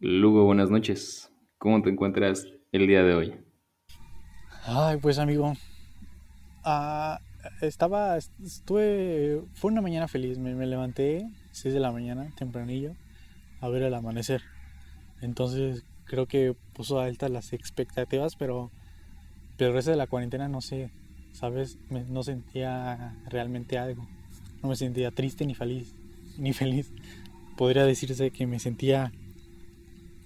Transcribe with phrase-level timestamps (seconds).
[0.00, 1.30] Lugo, buenas noches.
[1.58, 3.34] ¿Cómo te encuentras el día de hoy?
[4.66, 5.54] Ay, pues amigo,
[6.64, 7.20] ah,
[7.60, 12.92] estaba, estuve, fue una mañana feliz, me, me levanté 6 de la mañana, tempranillo,
[13.60, 14.42] a ver el amanecer.
[15.20, 18.70] Entonces creo que puso altas las expectativas, pero,
[19.56, 20.90] pero el de la cuarentena no sé,
[21.32, 21.78] ¿sabes?
[21.90, 24.06] Me- no sentía realmente algo.
[24.62, 25.94] No me sentía triste ni feliz,
[26.38, 26.92] ni feliz.
[27.56, 29.12] Podría decirse que me sentía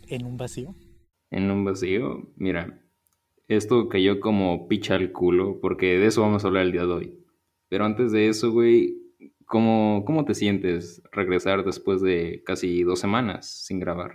[0.09, 0.75] en un vacío.
[1.30, 2.81] En un vacío, mira,
[3.49, 6.93] esto cayó como picha al culo, porque de eso vamos a hablar el día de
[6.93, 7.18] hoy.
[7.68, 8.95] Pero antes de eso, güey,
[9.46, 14.12] ¿cómo, cómo te sientes regresar después de casi dos semanas sin grabar?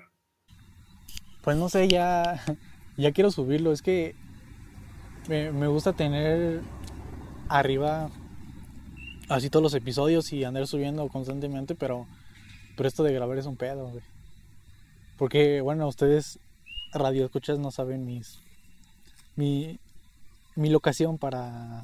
[1.44, 2.42] Pues no sé, ya,
[2.98, 3.72] ya quiero subirlo.
[3.72, 4.16] Es que
[5.28, 6.62] me, me gusta tener
[7.50, 8.10] arriba
[9.30, 12.08] así todos los episodios y andar subiendo constantemente, pero,
[12.76, 14.04] pero esto de grabar es un pedo, güey.
[15.20, 16.40] Porque, bueno, ustedes
[16.94, 18.40] radio escuchas no saben mis
[19.36, 19.78] mi,
[20.56, 21.84] mi locación para,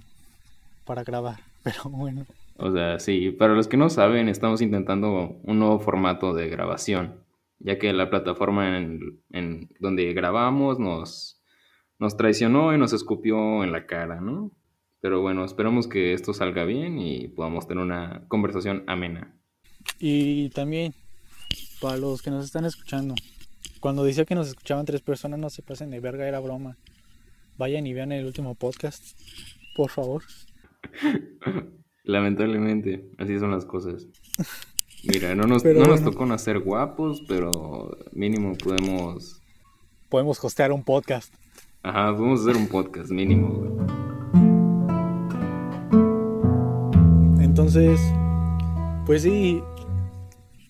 [0.86, 1.40] para grabar.
[1.64, 2.26] Pero bueno,
[2.58, 7.26] O sea, sí, para los que no saben, estamos intentando un nuevo formato de grabación,
[7.60, 11.42] ya que la plataforma en, en donde grabamos nos,
[12.00, 14.52] nos traicionó y nos escupió en la cara, ¿no?
[15.02, 19.36] Pero bueno, esperamos que esto salga bien y podamos tener una conversación amena.
[20.00, 20.94] Y también,
[21.86, 23.14] para los que nos están escuchando,
[23.80, 26.78] cuando decía que nos escuchaban tres personas, no se pasen de verga, era broma.
[27.60, 29.04] Vayan y vean el último podcast,
[29.76, 30.24] por favor.
[32.04, 34.08] Lamentablemente, así son las cosas.
[35.04, 36.12] Mira, no nos, Pero no nos bueno.
[36.12, 39.40] tocó nacer guapos, pero mínimo podemos...
[40.10, 41.36] Podemos hostear un podcast.
[41.84, 43.72] Ajá, podemos hacer un podcast mínimo, güey.
[47.46, 48.02] Entonces,
[49.06, 49.62] pues sí,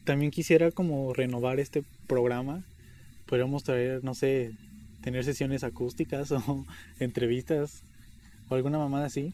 [0.05, 2.63] también quisiera como renovar este programa.
[3.25, 4.51] Podríamos traer, no sé,
[5.01, 6.65] tener sesiones acústicas o
[6.99, 7.83] entrevistas
[8.49, 9.33] o alguna mamada así.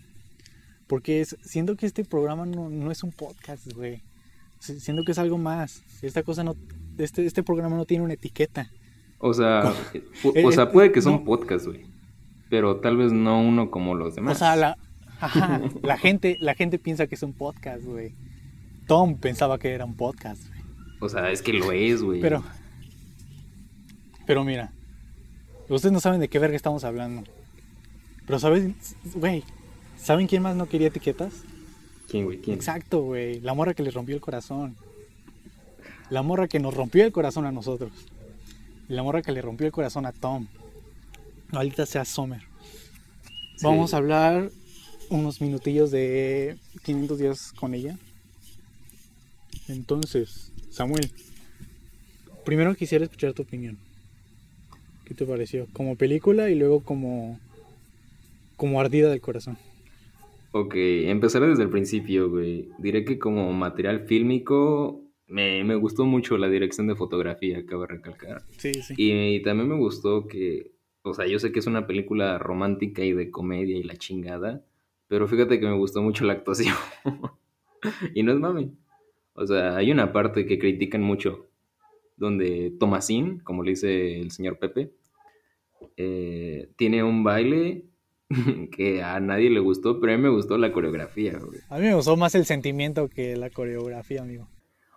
[0.88, 4.02] Porque es- siento que este programa no, no es un podcast, güey.
[4.60, 5.84] Si- Siento que es algo más.
[6.02, 6.56] Esta cosa no,
[6.98, 8.70] este, este programa no tiene una etiqueta.
[9.20, 9.74] O sea,
[10.36, 11.26] Eh, o sea, puede que sea un no.
[11.26, 11.86] podcast, güey.
[12.50, 14.36] Pero tal vez no uno como los demás.
[14.36, 14.78] O sea, la,
[15.22, 18.14] ajá, la gente, la gente piensa que es un podcast, güey.
[18.88, 20.44] Tom pensaba que era un podcast.
[21.02, 22.22] O sea, es que lo es, güey.
[22.22, 22.44] Pero,
[24.28, 24.72] pero mira,
[25.68, 27.24] ustedes no saben de qué verga estamos hablando.
[28.28, 28.76] Pero saben,
[29.16, 29.44] güey,
[29.98, 31.34] ¿saben quién más no quería etiquetas?
[32.08, 32.40] ¿Quién, güey?
[32.40, 32.56] ¿Quién?
[32.56, 34.78] Exacto, güey, la morra que les rompió el corazón.
[36.12, 37.92] La morra que nos rompió el corazón a nosotros.
[38.88, 40.46] La morra que le rompió el corazón a Tom.
[41.52, 42.42] Maldita sea Sommer.
[43.56, 43.66] Sí.
[43.66, 44.52] Vamos a hablar
[45.10, 47.98] unos minutillos de 500 días con ella.
[49.68, 51.12] Entonces, Samuel,
[52.46, 53.78] primero quisiera escuchar tu opinión.
[55.06, 55.68] ¿Qué te pareció?
[55.74, 57.40] Como película y luego como
[58.56, 59.58] como ardida del corazón.
[60.52, 62.70] Ok, empezaré desde el principio, güey.
[62.78, 68.44] Diré que como material fílmico me, me gustó mucho la dirección de fotografía, cabe recalcar.
[68.58, 68.94] Sí, sí.
[68.98, 70.72] Y, también me gustó que,
[71.02, 74.64] o sea, yo sé que es una película romántica y de comedia y la chingada,
[75.08, 76.76] pero fíjate que me gustó mucho la actuación.
[78.14, 78.74] y no es mami.
[79.34, 81.48] O sea, hay una parte que critican mucho,
[82.18, 84.92] donde Tomasín, como le dice el señor Pepe,
[85.98, 87.86] eh, tiene un baile
[88.76, 91.60] que a nadie le gustó, pero a mí me gustó la coreografía, güey.
[91.70, 94.48] A mí me gustó más el sentimiento que la coreografía, amigo.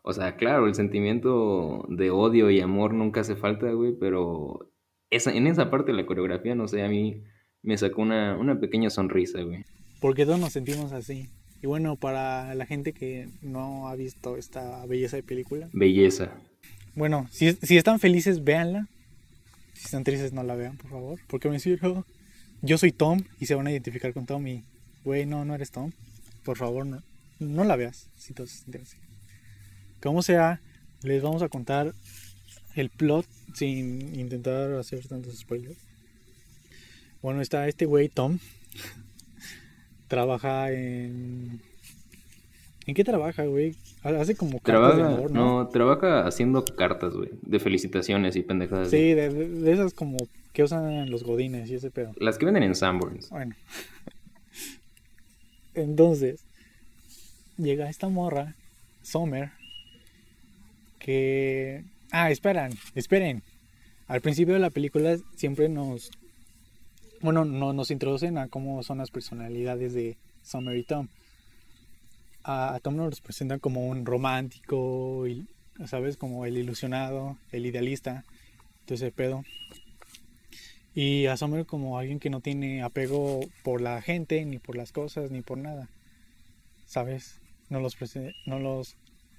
[0.03, 4.71] O sea, claro, el sentimiento de odio y amor nunca hace falta, güey, pero
[5.11, 7.23] esa, en esa parte de la coreografía, no sé, a mí
[7.63, 9.65] me sacó una, una pequeña sonrisa, güey.
[10.01, 11.31] Porque todos nos sentimos así.
[11.65, 16.31] Y bueno, para la gente que no ha visto esta belleza de película, Belleza.
[16.95, 18.87] bueno, si, si están felices, véanla.
[19.73, 21.21] Si están tristes, no la vean, por favor.
[21.27, 22.05] Porque me sirvo.
[22.61, 24.63] Yo soy Tom y se van a identificar con Tom y,
[25.05, 25.93] güey, no, no eres Tom.
[26.45, 27.03] Por favor, no,
[27.39, 28.11] no la veas.
[28.19, 28.99] Si así.
[30.03, 30.61] Como sea,
[31.01, 31.95] les vamos a contar
[32.75, 35.79] el plot sin intentar hacer tantos spoilers.
[37.23, 38.39] Bueno, está este güey, Tom.
[40.09, 41.61] Trabaja en.
[42.87, 43.75] ¿En qué trabaja, güey?
[44.03, 45.63] Hace como cartas de Trabaja, amor, ¿no?
[45.63, 48.91] no, trabaja haciendo cartas, güey, de felicitaciones y pendejadas.
[48.91, 50.19] Sí, de, de- de esas como
[50.53, 52.13] que usan los godines y ese pedo.
[52.19, 53.31] Las que venden en Sanborns.
[53.31, 53.55] Bueno.
[55.75, 56.41] Entonces,
[57.57, 58.55] llega esta morra,
[59.03, 59.51] Sommer,
[60.99, 61.85] que...
[62.13, 63.43] Ah, esperan, esperen.
[64.07, 66.11] Al principio de la película siempre nos...
[67.21, 71.09] Bueno, no, nos introducen a cómo son las personalidades de Summer y Tom.
[72.43, 75.47] A, Tom nos los presentan como un romántico, y,
[75.87, 76.17] ¿sabes?
[76.17, 78.25] Como el ilusionado, el idealista.
[78.85, 79.43] todo ese pedo.
[80.95, 84.93] Y a Summer como alguien que no tiene apego por la gente, ni por las
[84.93, 85.89] cosas, ni por nada.
[86.87, 87.41] ¿Sabes?
[87.69, 87.97] No los...
[88.47, 88.97] No los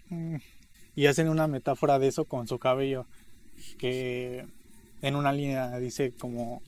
[0.10, 0.36] mm,
[0.95, 3.06] y hacen una metáfora de eso con su cabello.
[3.77, 4.45] Que
[5.01, 6.62] en una línea dice como...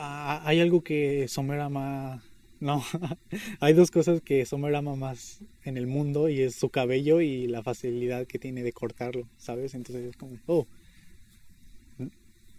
[0.00, 2.22] Ah, hay algo que Summer ama...
[2.60, 2.82] No,
[3.60, 7.48] hay dos cosas que Summer ama más en el mundo y es su cabello y
[7.48, 9.74] la facilidad que tiene de cortarlo, ¿sabes?
[9.74, 10.66] Entonces es como, oh,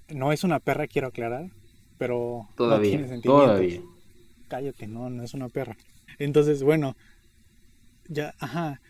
[0.10, 1.50] no es una perra, quiero aclarar,
[1.98, 3.48] pero todavía, no tiene sentimientos.
[3.48, 3.82] Todavía.
[4.50, 5.78] Cállate, no, no es una perra.
[6.18, 6.96] Entonces, bueno,
[8.08, 8.82] ya, ajá,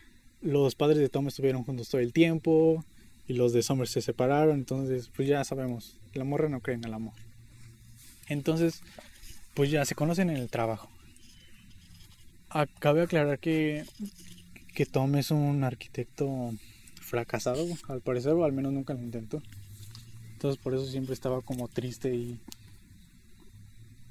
[0.41, 2.83] los padres de Tom estuvieron juntos todo el tiempo
[3.27, 6.85] y los de Summer se separaron, entonces, pues ya sabemos, la morra no cree en
[6.85, 7.13] el amor.
[8.29, 8.81] Entonces,
[9.55, 10.89] pues ya se conocen en el trabajo.
[12.49, 13.85] Acabe aclarar que,
[14.73, 16.53] que Tom es un arquitecto
[17.01, 19.41] fracasado, al parecer, o al menos nunca lo intentó.
[20.33, 22.39] Entonces por eso siempre estaba como triste y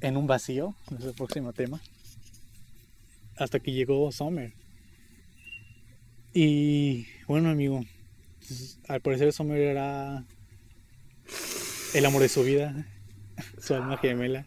[0.01, 1.81] en un vacío, es el próximo tema.
[3.37, 4.53] Hasta que llegó Summer.
[6.35, 7.85] Y bueno, amigo,
[8.89, 10.25] al parecer Summer era
[11.95, 12.87] el amor de su vida,
[13.59, 14.47] su alma gemela.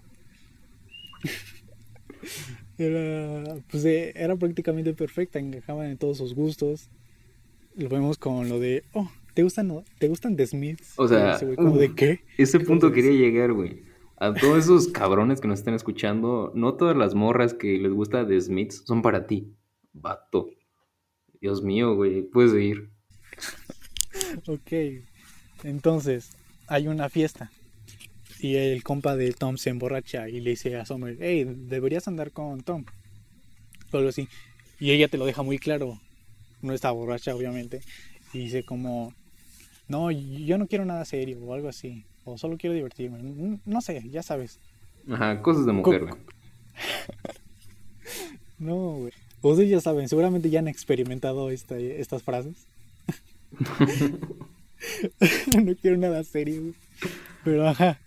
[2.77, 6.89] Era, pues era prácticamente perfecta, encajaba en todos sus gustos.
[7.75, 10.93] Lo vemos con lo de, oh, ¿Te gustan, ¿te gustan The Smiths?
[10.97, 12.19] O sea, de qué?
[12.37, 13.83] Ese punto quería llegar, güey.
[14.17, 18.27] A todos esos cabrones que nos están escuchando, no todas las morras que les gusta
[18.27, 19.55] The Smiths son para ti.
[19.93, 20.49] Vato.
[21.39, 22.23] Dios mío, güey.
[22.23, 22.91] Puedes ir.
[24.47, 25.03] ok.
[25.63, 26.31] Entonces,
[26.67, 27.51] hay una fiesta.
[28.41, 32.31] Y el compa de Tom se emborracha y le dice a Summer, hey, deberías andar
[32.31, 32.85] con Tom.
[33.91, 34.27] O algo así.
[34.79, 35.99] Y ella te lo deja muy claro.
[36.61, 37.81] No está borracha, obviamente.
[38.33, 39.13] Y dice como,
[39.87, 44.01] no, yo no quiero nada serio o algo así, o solo quiero divertirme, no sé,
[44.09, 44.59] ya sabes.
[45.09, 46.15] Ajá, cosas de mujer, güey.
[48.59, 49.13] no, güey.
[49.41, 52.67] Ustedes ya saben, seguramente ya han experimentado esta, estas frases.
[55.61, 56.73] no quiero nada serio, güey.
[57.43, 57.99] Pero ajá,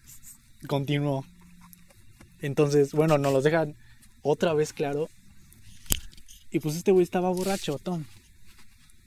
[0.67, 1.25] continuó.
[2.41, 3.75] Entonces, bueno, nos los dejan
[4.23, 5.09] otra vez claro.
[6.51, 8.05] Y pues este güey estaba borracho, Tom.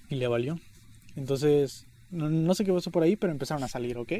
[0.09, 0.59] Y le valió.
[1.15, 4.13] Entonces, no, sé qué pasó por ahí, pero empezaron a salir, ¿ok?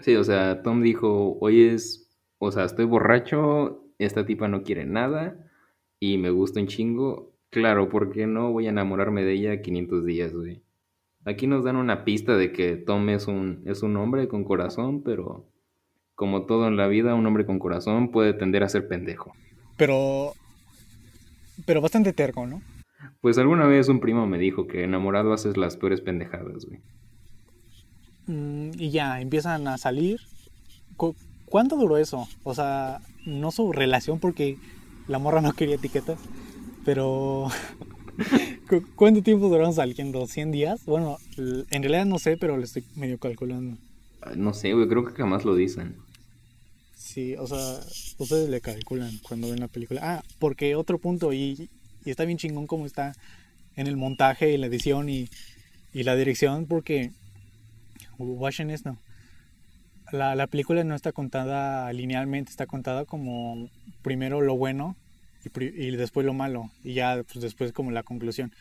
[0.00, 4.84] Sí, o sea, Tom dijo, oye, es, o sea, estoy borracho, esta tipa no quiere
[4.84, 5.50] nada
[5.98, 7.34] y me gusta un chingo.
[7.50, 10.62] Claro, ¿por qué no voy a enamorarme de ella 500 días, güey?
[11.24, 15.02] Aquí nos dan una pista de que Tom es un, es un hombre con corazón,
[15.02, 15.48] pero
[16.14, 19.34] como todo en la vida, un hombre con corazón puede tender a ser pendejo.
[19.76, 20.32] Pero,
[21.66, 22.62] pero bastante terco, ¿no?
[23.20, 26.80] Pues alguna vez un primo me dijo que enamorado haces las peores pendejadas, güey.
[28.26, 30.20] Mm, y ya, empiezan a salir.
[31.46, 32.26] ¿Cuánto duró eso?
[32.42, 34.58] O sea, no su relación porque
[35.08, 36.18] la morra no quería etiquetas,
[36.84, 37.48] pero
[38.96, 40.26] ¿cuánto tiempo duraron saliendo?
[40.26, 40.84] ¿100 días?
[40.86, 43.76] Bueno, en realidad no sé, pero le estoy medio calculando.
[44.36, 45.96] No sé, güey, creo que jamás lo dicen.
[47.14, 47.80] Sí, o sea,
[48.18, 50.00] ustedes le calculan cuando ven la película.
[50.02, 51.70] Ah, porque otro punto, y
[52.04, 53.14] y está bien chingón como está
[53.76, 55.28] en el montaje y la edición y,
[55.92, 57.12] la dirección porque
[58.18, 58.98] Washington no.
[60.12, 63.70] La, la, película no está contada linealmente, está contada como
[64.02, 64.96] primero lo bueno
[65.44, 68.52] y, después lo malo y ya pues, después como la conclusión,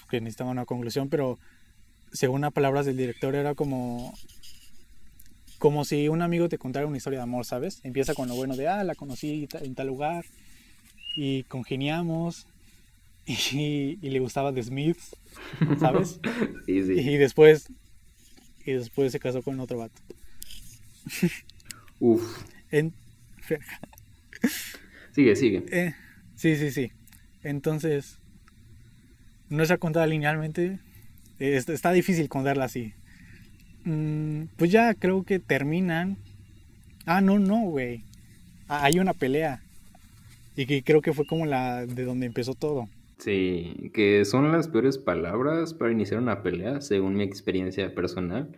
[0.00, 1.38] porque necesitaba una conclusión, pero
[2.12, 4.14] según las palabras del director era como
[5.58, 7.80] como si un amigo te contara una historia de amor, ¿sabes?
[7.82, 10.24] Empieza con lo bueno de, ah, la conocí en tal lugar
[11.16, 12.46] y congeniamos
[13.26, 15.16] y, le gustaba The Smiths,
[15.80, 16.20] ¿sabes?
[16.66, 16.92] sí, sí.
[16.92, 17.68] Y después,
[18.64, 20.00] y después se casó con otro vato.
[21.98, 22.44] Uf.
[22.70, 22.92] En...
[25.12, 25.64] sigue, sigue.
[25.70, 25.94] Eh,
[26.34, 26.92] sí, sí, sí.
[27.42, 28.18] Entonces,
[29.48, 30.78] no está contada linealmente.
[31.38, 32.94] está difícil contarla así.
[33.86, 36.16] Mm, pues ya creo que terminan.
[37.06, 38.02] Ah, no, no, güey.
[38.68, 39.62] Ah, hay una pelea.
[40.56, 42.88] Y que creo que fue como la de donde empezó todo.
[43.18, 48.50] Sí, que son las peores palabras para iniciar una pelea, según mi experiencia personal.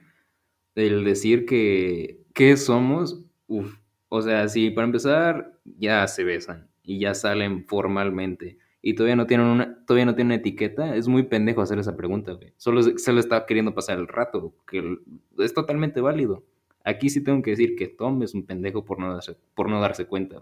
[0.75, 3.25] El decir que, ¿qué somos?
[3.47, 3.77] Uf,
[4.09, 9.27] o sea, si para empezar ya se besan y ya salen formalmente y todavía no
[9.27, 12.53] tienen una, todavía no tienen etiqueta, es muy pendejo hacer esa pregunta, güey.
[12.57, 14.99] Solo se le está queriendo pasar el rato, que
[15.39, 16.45] es totalmente válido.
[16.85, 19.81] Aquí sí tengo que decir que Tom es un pendejo por no darse, por no
[19.81, 20.39] darse cuenta,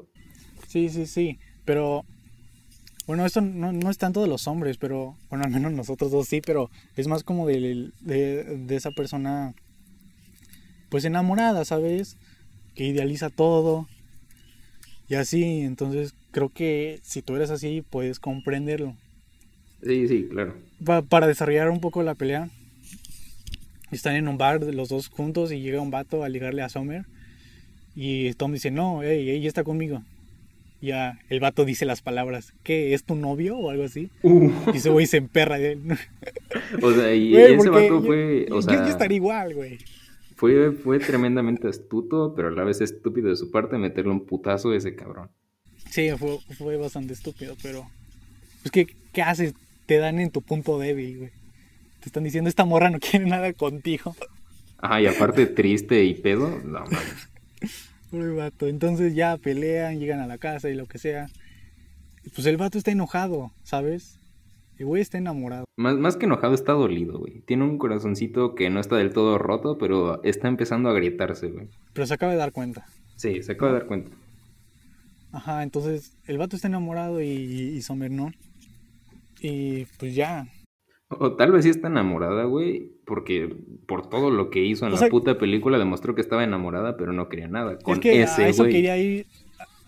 [0.69, 2.05] Sí, sí, sí, pero
[3.07, 6.27] bueno, esto no, no, es tanto de los hombres, pero bueno, al menos nosotros dos
[6.27, 9.55] sí, pero es más como de, de, esa persona
[10.89, 12.17] pues enamorada, ¿sabes?
[12.75, 13.87] Que idealiza todo.
[15.09, 18.95] Y así, entonces creo que si tú eres así, puedes comprenderlo.
[19.83, 20.55] Sí, sí, claro.
[21.09, 22.51] para desarrollar un poco la pelea,
[23.91, 27.07] están en un bar los dos juntos y llega un vato a ligarle a Summer.
[27.95, 30.03] Y Tom dice, no, hey, ella está conmigo.
[30.83, 32.93] Ya el vato dice las palabras, ¿qué?
[32.93, 34.11] ¿Es tu novio o algo así?
[34.23, 34.51] Uh.
[34.75, 35.81] Y ese güey se emperra de él.
[36.83, 38.47] o sea, y ese vato fue...
[38.51, 39.79] O sea, estaría igual, güey.
[40.35, 44.73] Fue, fue tremendamente astuto, pero a la vez estúpido de su parte meterle un putazo
[44.73, 45.31] a ese cabrón.
[45.97, 47.89] Sí, fue, fue bastante estúpido, pero...
[48.61, 49.55] Pues, ¿qué, ¿qué haces?
[49.87, 51.31] Te dan en tu punto débil, güey.
[52.01, 54.15] Te están diciendo, esta morra no quiere nada contigo.
[54.77, 57.31] Ajá, y aparte triste y pedo, no mames.
[58.11, 58.69] Pobre vato.
[58.69, 61.31] Entonces ya pelean, llegan a la casa y lo que sea.
[62.35, 64.19] Pues el vato está enojado, ¿sabes?
[64.77, 65.65] El güey está enamorado.
[65.79, 67.41] Más, más que enojado, está dolido, güey.
[67.47, 71.69] Tiene un corazoncito que no está del todo roto, pero está empezando a grietarse, güey.
[71.95, 72.85] Pero se acaba de dar cuenta.
[73.17, 74.11] Sí, se acaba de dar cuenta.
[75.33, 78.33] Ajá, entonces el vato está enamorado y, y Sommer no.
[79.41, 80.47] Y pues ya,
[81.09, 83.55] o tal vez sí está enamorada, güey, porque
[83.87, 87.29] por todo lo que hizo en la puta película demostró que estaba enamorada, pero no
[87.29, 89.27] quería nada con que ese, a eso quería ir,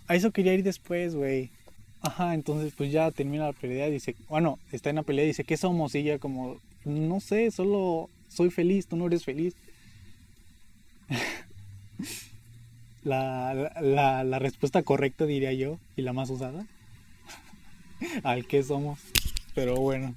[0.06, 1.50] a eso quería ir después, güey.
[2.02, 5.28] Ajá, entonces pues ya termina la pelea y dice, bueno, está en la pelea y
[5.28, 5.92] dice, ¿qué somos?
[5.96, 9.56] Y ella como, no sé, solo soy feliz, tú no eres feliz.
[13.08, 16.66] la, la, la respuesta correcta diría yo, y la más usada,
[18.22, 19.00] al que somos,
[19.54, 20.14] pero bueno.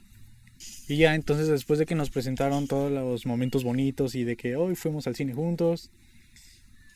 [0.87, 4.55] Y ya entonces después de que nos presentaron todos los momentos bonitos y de que
[4.55, 5.89] hoy fuimos al cine juntos.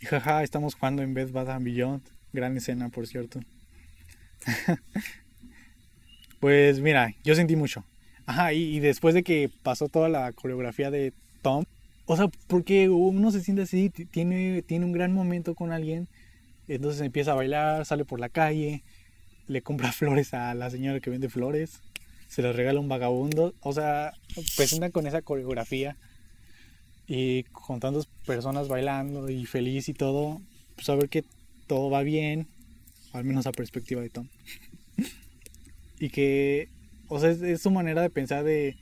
[0.01, 2.03] Y jaja, estamos jugando en Bed Bath Beyond.
[2.33, 3.39] Gran escena, por cierto.
[6.39, 7.85] pues mira, yo sentí mucho.
[8.25, 11.63] Ajá, y, después de que pasó toda la coreografía de Tom,
[12.05, 16.07] o sea, porque uno se siente así, tiene, tiene un gran momento con alguien,
[16.67, 18.83] entonces empieza a bailar, sale por la calle,
[19.47, 21.81] le compra flores a la señora que vende flores,
[22.27, 23.53] se los regala un vagabundo.
[23.61, 24.13] O sea,
[24.57, 25.97] presentan con esa coreografía
[27.07, 30.41] y con tantas personas bailando y feliz y todo,
[30.75, 31.23] pues a que
[31.67, 32.47] todo va bien,
[33.13, 34.27] al menos a perspectiva de Tom.
[35.99, 36.69] y que,
[37.07, 38.75] o sea, es, su manera de pensar de,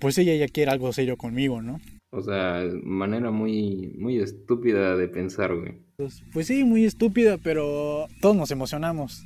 [0.00, 1.80] pues ella ya quiere algo serio conmigo, ¿no?
[2.12, 5.74] O sea, manera muy, muy estúpida de pensar, güey.
[5.96, 9.24] Pues, pues sí, muy estúpida, pero todos nos emocionamos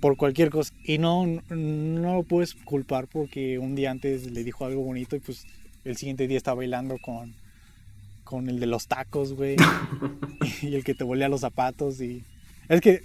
[0.00, 0.74] por cualquier cosa.
[0.84, 5.20] Y no, no lo puedes culpar porque un día antes le dijo algo bonito y
[5.20, 5.46] pues
[5.84, 7.34] el siguiente día está bailando con,
[8.24, 9.56] con el de los tacos, güey.
[10.62, 12.24] y el que te volea los zapatos y...
[12.68, 13.02] Es que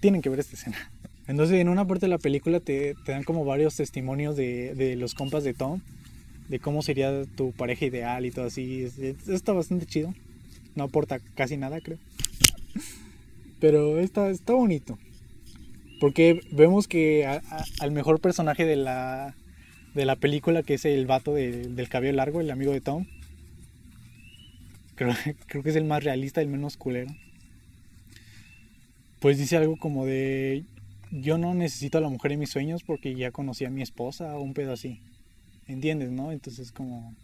[0.00, 0.90] tienen que ver esta escena.
[1.26, 4.96] Entonces en una parte de la película te, te dan como varios testimonios de, de,
[4.96, 5.80] los compas de Tom,
[6.48, 8.86] de cómo sería tu pareja ideal y todo así.
[9.28, 10.14] Está bastante chido.
[10.74, 11.98] No aporta casi nada, creo.
[13.60, 14.98] Pero está, está bonito.
[16.00, 17.26] Porque vemos que
[17.80, 19.34] al mejor personaje de la,
[19.94, 23.06] de la película, que es el vato del cabello largo, el amigo de Tom,
[24.96, 25.14] creo,
[25.46, 27.14] creo que es el más realista, el menos culero.
[29.20, 30.64] Pues dice algo como de,
[31.10, 34.36] yo no necesito a la mujer en mis sueños porque ya conocí a mi esposa
[34.36, 35.00] o un pedo así.
[35.66, 36.32] ¿Entiendes, no?
[36.32, 37.14] Entonces como...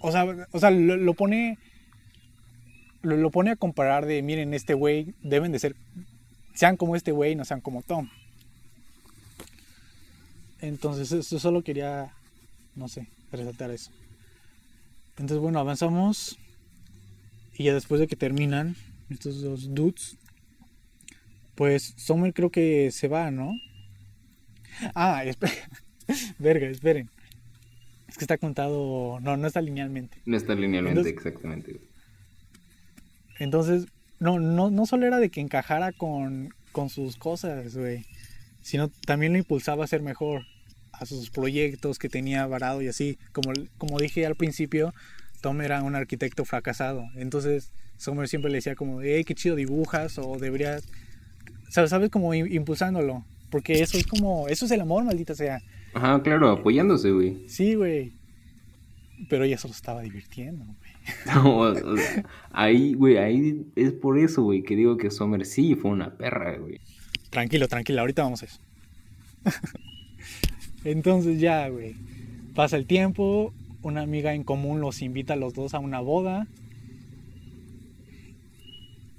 [0.00, 1.58] O sea, o sea lo, pone...
[3.02, 5.76] Lo, pone a comparar de, miren, este güey deben de ser
[6.58, 8.08] sean como este güey, no sean como Tom.
[10.60, 12.12] Entonces, eso solo quería,
[12.74, 13.92] no sé, resaltar eso.
[15.10, 16.36] Entonces, bueno, avanzamos.
[17.56, 18.74] Y ya después de que terminan
[19.08, 20.16] estos dos dudes,
[21.54, 23.52] pues Sommer creo que se va, ¿no?
[24.96, 25.58] Ah, esperen.
[26.40, 27.08] Verga, esperen.
[28.18, 29.20] Que está contado.
[29.20, 30.18] No, no está linealmente.
[30.26, 31.80] No está linealmente, exactamente.
[33.38, 33.86] Entonces,
[34.18, 38.04] no, no, no solo era de que encajara con, con sus cosas, güey,
[38.62, 40.42] sino también lo impulsaba a ser mejor,
[40.92, 43.18] a sus proyectos que tenía varado y así.
[43.32, 44.92] Como, como dije al principio,
[45.40, 50.18] Tom era un arquitecto fracasado, entonces Sommer siempre le decía como, hey, qué chido dibujas,
[50.18, 50.84] o deberías,
[51.68, 51.90] ¿sabes?
[51.90, 52.10] ¿Sabes?
[52.10, 55.60] Como impulsándolo, porque eso es como, eso es el amor, maldita sea.
[55.94, 57.48] Ajá, claro, apoyándose, güey.
[57.48, 58.12] Sí, güey.
[59.28, 60.88] Pero ella solo estaba divirtiendo, güey.
[61.34, 61.74] No,
[62.52, 66.56] ahí, güey, ahí es por eso, güey, que digo que Sommer sí fue una perra,
[66.58, 66.80] güey.
[67.30, 68.60] Tranquilo, tranquilo, ahorita vamos a eso.
[70.84, 71.94] Entonces ya, güey,
[72.54, 73.52] pasa el tiempo,
[73.82, 76.46] una amiga en común los invita a los dos a una boda.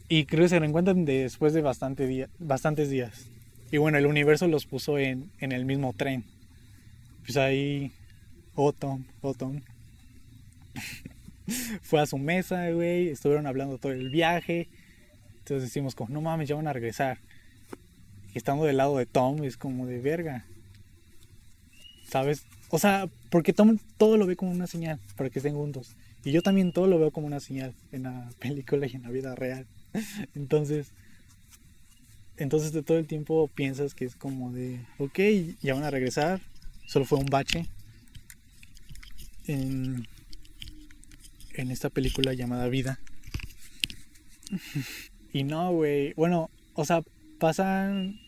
[0.08, 3.30] Y creo que se reencuentran después de bastante día, bastantes días.
[3.72, 6.24] Y bueno, el universo los puso en, en el mismo tren.
[7.30, 7.92] Pues ahí,
[8.56, 9.52] Otto, Otto.
[11.84, 14.68] fue a su mesa, güey, estuvieron hablando todo el viaje.
[15.38, 17.20] Entonces decimos como, no mames, ya van a regresar.
[18.34, 20.44] Y estando del lado de Tom es como de verga.
[22.10, 22.48] ¿Sabes?
[22.72, 25.96] O sea, porque Tom todo lo ve como una señal para que estén juntos.
[26.26, 29.12] Y yo también todo lo veo como una señal en la película y en la
[29.12, 29.68] vida real.
[30.34, 30.94] Entonces,
[32.38, 35.20] entonces de todo el tiempo piensas que es como de, ok,
[35.62, 36.40] ya van a regresar,
[36.90, 37.68] solo fue un bache
[39.46, 40.08] en,
[41.54, 43.00] en esta película llamada Vida.
[45.32, 47.04] Y no, güey, bueno, o sea,
[47.38, 48.20] pasan...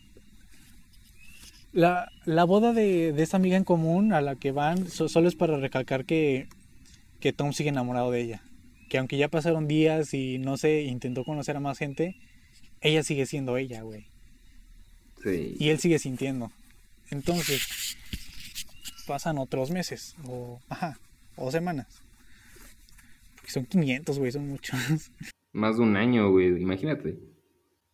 [1.72, 5.26] La, la boda de, de esa amiga en común a la que van so- solo
[5.26, 6.46] es para recalcar que,
[7.18, 8.42] que Tom sigue enamorado de ella.
[8.88, 12.14] Que aunque ya pasaron días y no sé, intentó conocer a más gente,
[12.82, 14.04] ella sigue siendo ella, güey.
[15.24, 15.56] Sí.
[15.58, 16.52] Y él sigue sintiendo.
[17.10, 17.96] Entonces,
[19.06, 20.98] pasan otros meses, o, ajá,
[21.36, 22.02] o semanas.
[23.36, 24.78] Porque son 500, güey, son muchos.
[25.52, 27.18] Más de un año, güey, imagínate.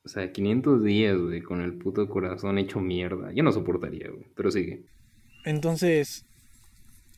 [0.04, 3.32] O sea, 500 días, güey, con el puto corazón hecho mierda.
[3.32, 4.84] Yo no soportaría, güey, pero sigue.
[5.44, 6.24] Entonces,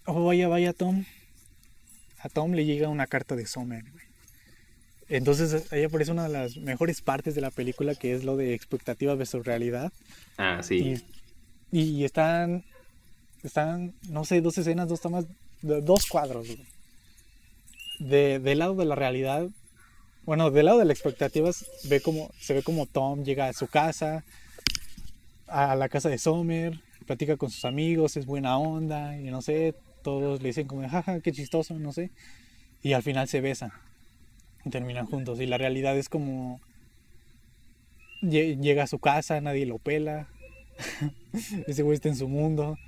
[0.06, 1.04] oh, vaya, vaya, Tom.
[2.20, 4.04] A Tom le llega una carta de Summer, güey.
[5.08, 8.54] Entonces, ahí aparece una de las mejores partes de la película, que es lo de
[8.54, 9.92] expectativa versus realidad.
[10.36, 11.02] Ah, sí.
[11.72, 12.64] Y, y están,
[13.48, 15.26] están, no sé, dos escenas, dos tomas,
[15.62, 16.46] do- dos cuadros.
[17.98, 19.46] De, del lado de la realidad,
[20.24, 21.50] bueno, del lado de la expectativa
[21.84, 24.24] ve como, se ve como Tom llega a su casa,
[25.46, 29.74] a la casa de Summer, platica con sus amigos, es buena onda, y no sé,
[30.02, 32.10] todos le dicen como, jaja, qué chistoso, no sé,
[32.82, 33.72] y al final se besan,
[34.64, 36.60] y terminan juntos, y la realidad es como,
[38.22, 40.28] lle- llega a su casa, nadie lo pela,
[41.66, 42.78] ese güey está en su mundo,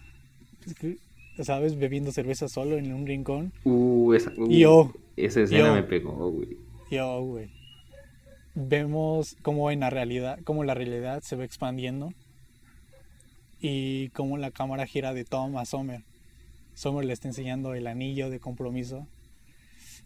[1.43, 1.79] ¿sabes?
[1.79, 3.53] Bebiendo cerveza solo en un rincón.
[3.65, 5.75] Uh, esa, uh, yo, esa escena yo.
[5.75, 6.57] me pegó, güey.
[6.91, 7.51] Yo, güey.
[8.55, 12.13] Vemos cómo en la realidad, cómo la realidad se va expandiendo
[13.61, 16.03] y cómo la cámara gira de Tom a Summer.
[16.75, 19.07] Summer le está enseñando el anillo de compromiso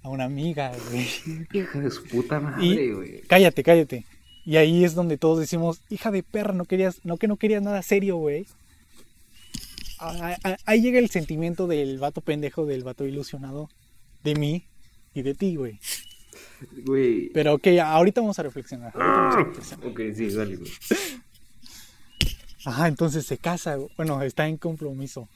[0.03, 1.07] a una amiga, güey.
[1.53, 3.21] Hija de su puta madre, güey.
[3.23, 4.05] Cállate, cállate.
[4.45, 7.63] Y ahí es donde todos decimos, hija de perra, no querías, no que no querías
[7.63, 8.47] nada serio, güey.
[9.99, 13.69] Ah, ah, Ahí llega el sentimiento del vato pendejo, del vato ilusionado,
[14.23, 14.67] de mí
[15.15, 15.79] y de ti, güey.
[16.85, 17.31] Güey.
[17.33, 18.93] Pero ok, ahorita vamos a reflexionar.
[18.95, 19.87] vamos a reflexionar.
[19.87, 20.71] Ok, sí, dale, güey.
[22.65, 25.29] Ajá, entonces se casa, bueno, está en compromiso.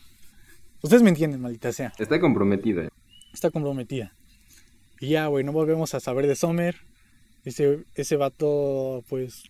[0.82, 1.92] Ustedes me entienden, maldita sea.
[1.98, 2.88] Está comprometida.
[3.32, 4.12] Está comprometida.
[5.00, 6.76] Y ya, güey, no volvemos a saber de Sommer.
[7.44, 9.44] Ese, ese vato, pues.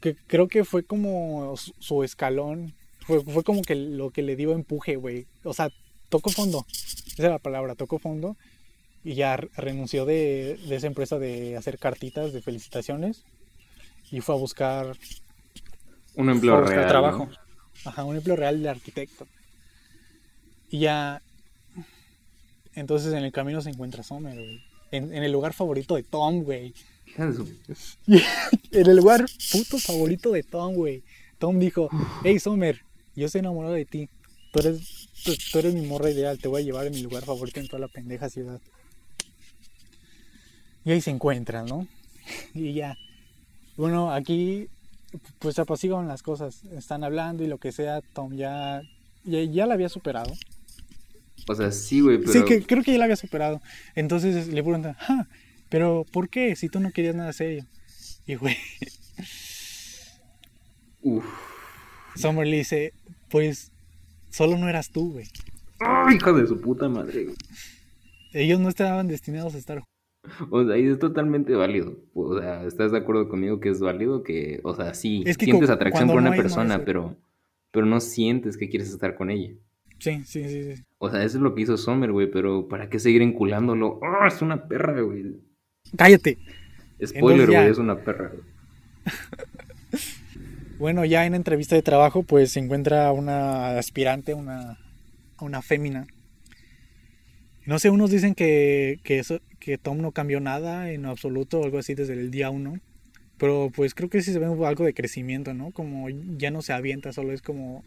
[0.00, 2.74] Que creo que fue como su escalón.
[3.06, 5.26] Fue, fue como que lo que le dio empuje, güey.
[5.44, 5.70] O sea,
[6.08, 6.66] tocó fondo.
[7.06, 8.36] Esa es la palabra, tocó fondo.
[9.04, 13.22] Y ya re- renunció de, de esa empresa de hacer cartitas de felicitaciones.
[14.10, 14.96] Y fue a buscar
[16.16, 16.88] Un empleo real.
[16.88, 17.26] trabajo.
[17.26, 17.90] ¿no?
[17.90, 19.26] Ajá, un empleo real de arquitecto.
[20.70, 21.22] Y ya.
[22.74, 24.60] Entonces en el camino se encuentra Summer, güey.
[24.90, 26.74] En, en el lugar favorito de Tom, güey.
[27.16, 31.02] En el lugar puto favorito de Tom, güey.
[31.38, 31.88] Tom dijo:
[32.22, 32.80] Hey, Summer,
[33.16, 34.08] yo estoy enamorado de ti.
[34.52, 36.38] Tú eres, tú, tú eres mi morra ideal.
[36.38, 38.60] Te voy a llevar a mi lugar favorito en toda la pendeja ciudad.
[40.84, 41.86] Y ahí se encuentran, ¿no?
[42.54, 42.96] Y ya.
[43.76, 44.68] Bueno, aquí
[45.38, 46.64] pues se apaciguan las cosas.
[46.72, 48.82] Están hablando y lo que sea, Tom ya,
[49.24, 50.32] ya, ya la había superado.
[51.48, 52.32] O sea, sí, güey, pero.
[52.32, 53.60] Sí, que creo que ya la había superado.
[53.94, 55.26] Entonces le preguntan, "Ah,
[55.68, 56.56] pero ¿por qué?
[56.56, 57.66] Si tú no querías nada serio.
[58.26, 58.56] Y güey,
[61.02, 61.24] Uf.
[62.16, 62.92] Summer le dice,
[63.30, 63.70] pues
[64.30, 65.26] solo no eras tú, güey.
[65.80, 67.24] ¡Ay, hija de su puta madre!
[67.24, 67.36] güey!
[68.32, 69.82] Ellos no estaban destinados a estar
[70.50, 71.96] O sea, y es totalmente válido.
[72.14, 74.22] O sea, ¿estás de acuerdo conmigo que es válido?
[74.22, 77.16] Que, o sea, sí, Es que sientes atracción por una no persona, pero,
[77.70, 79.54] pero no sientes que quieres estar con ella.
[79.98, 80.82] Sí, sí, sí, sí.
[80.98, 84.00] O sea, eso es lo que hizo Sommer, güey, pero ¿para qué seguir enculándolo?
[84.02, 85.36] ¡Ah, es una perra, güey!
[85.96, 86.38] Cállate.
[87.04, 87.60] Spoiler, ya.
[87.60, 88.42] güey, es una perra, güey.
[90.78, 94.78] Bueno, ya en entrevista de trabajo, pues se encuentra una aspirante, una,
[95.40, 96.06] una fémina.
[97.64, 101.78] No sé, unos dicen que, que, eso, que Tom no cambió nada en absoluto, algo
[101.78, 102.78] así desde el día uno.
[103.38, 105.70] Pero pues creo que sí se ve algo de crecimiento, ¿no?
[105.70, 107.84] Como ya no se avienta, solo es como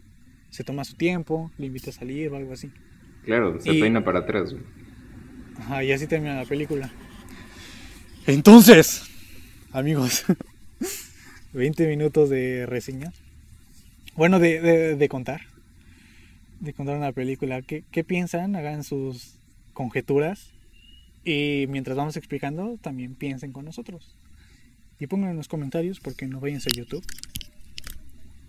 [0.50, 2.70] se toma su tiempo, le invita a salir o algo así.
[3.24, 4.54] Claro, se Y- peina para atrás.
[5.58, 6.90] Ajá, y así termina la película.
[8.26, 9.02] Entonces,
[9.72, 10.24] amigos,
[11.52, 13.12] 20 minutos de reseña.
[14.16, 14.60] Bueno, de,
[14.96, 15.42] de- contar.
[16.60, 17.62] De contar una película.
[17.62, 18.54] ¿Qué, qué piensan?
[18.56, 19.34] Hagan sus
[19.72, 20.50] conjeturas.
[21.24, 24.14] Y mientras vamos explicando, también piensen con nosotros.
[24.98, 27.04] Y pongan en los comentarios porque no vayan a YouTube.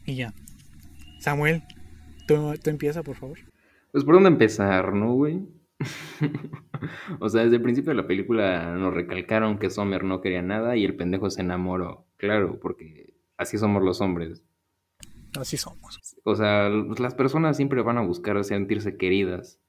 [0.05, 0.33] Y ya.
[1.19, 1.63] Samuel,
[2.27, 3.39] tú, tú empieza, por favor.
[3.91, 5.41] Pues por dónde empezar, ¿no, güey?
[7.19, 10.75] o sea, desde el principio de la película nos recalcaron que Sommer no quería nada
[10.75, 12.05] y el pendejo se enamoró.
[12.17, 14.43] Claro, porque así somos los hombres.
[15.39, 15.99] Así somos.
[16.23, 19.59] O sea, las personas siempre van a buscar sentirse queridas.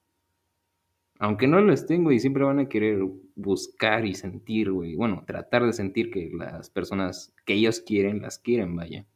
[1.19, 3.01] Aunque no lo estén, güey, siempre van a querer
[3.37, 4.97] buscar y sentir, güey.
[4.97, 9.07] Bueno, tratar de sentir que las personas que ellos quieren, las quieren, vaya.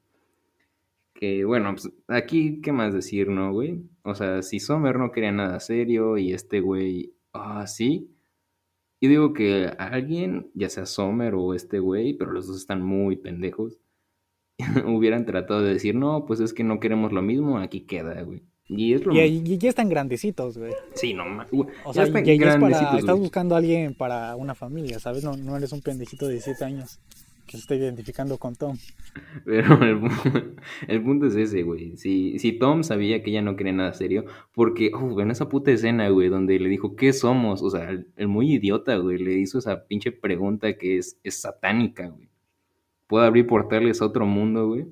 [1.18, 3.82] Que bueno, pues aquí, ¿qué más decir, no, güey?
[4.02, 8.10] O sea, si Sommer no quería nada serio y este güey, ah, sí.
[9.00, 13.16] Yo digo que alguien, ya sea Sommer o este güey, pero los dos están muy
[13.16, 13.78] pendejos,
[14.86, 18.42] hubieran tratado de decir, no, pues es que no queremos lo mismo, aquí queda, güey.
[18.68, 20.72] Y, es lo y, ya están grandecitos, güey.
[20.94, 21.48] Sí, no más.
[21.84, 25.22] O sea, ya, ya para, estás buscando a alguien para una familia, ¿sabes?
[25.22, 26.98] No, no eres un pendejito de 17 años
[27.46, 28.76] que se está identificando con Tom.
[29.44, 29.78] Pero
[30.88, 31.96] el, punto es ese, güey.
[31.96, 35.70] Si, si Tom sabía que ella no quería nada serio, porque, oh, en esa puta
[35.70, 37.62] escena, güey, donde le dijo, ¿qué somos?
[37.62, 42.08] O sea, el, muy idiota, güey, le hizo esa pinche pregunta que es, es satánica,
[42.08, 42.28] güey.
[43.06, 44.86] ¿Puedo abrir portales a otro mundo, güey?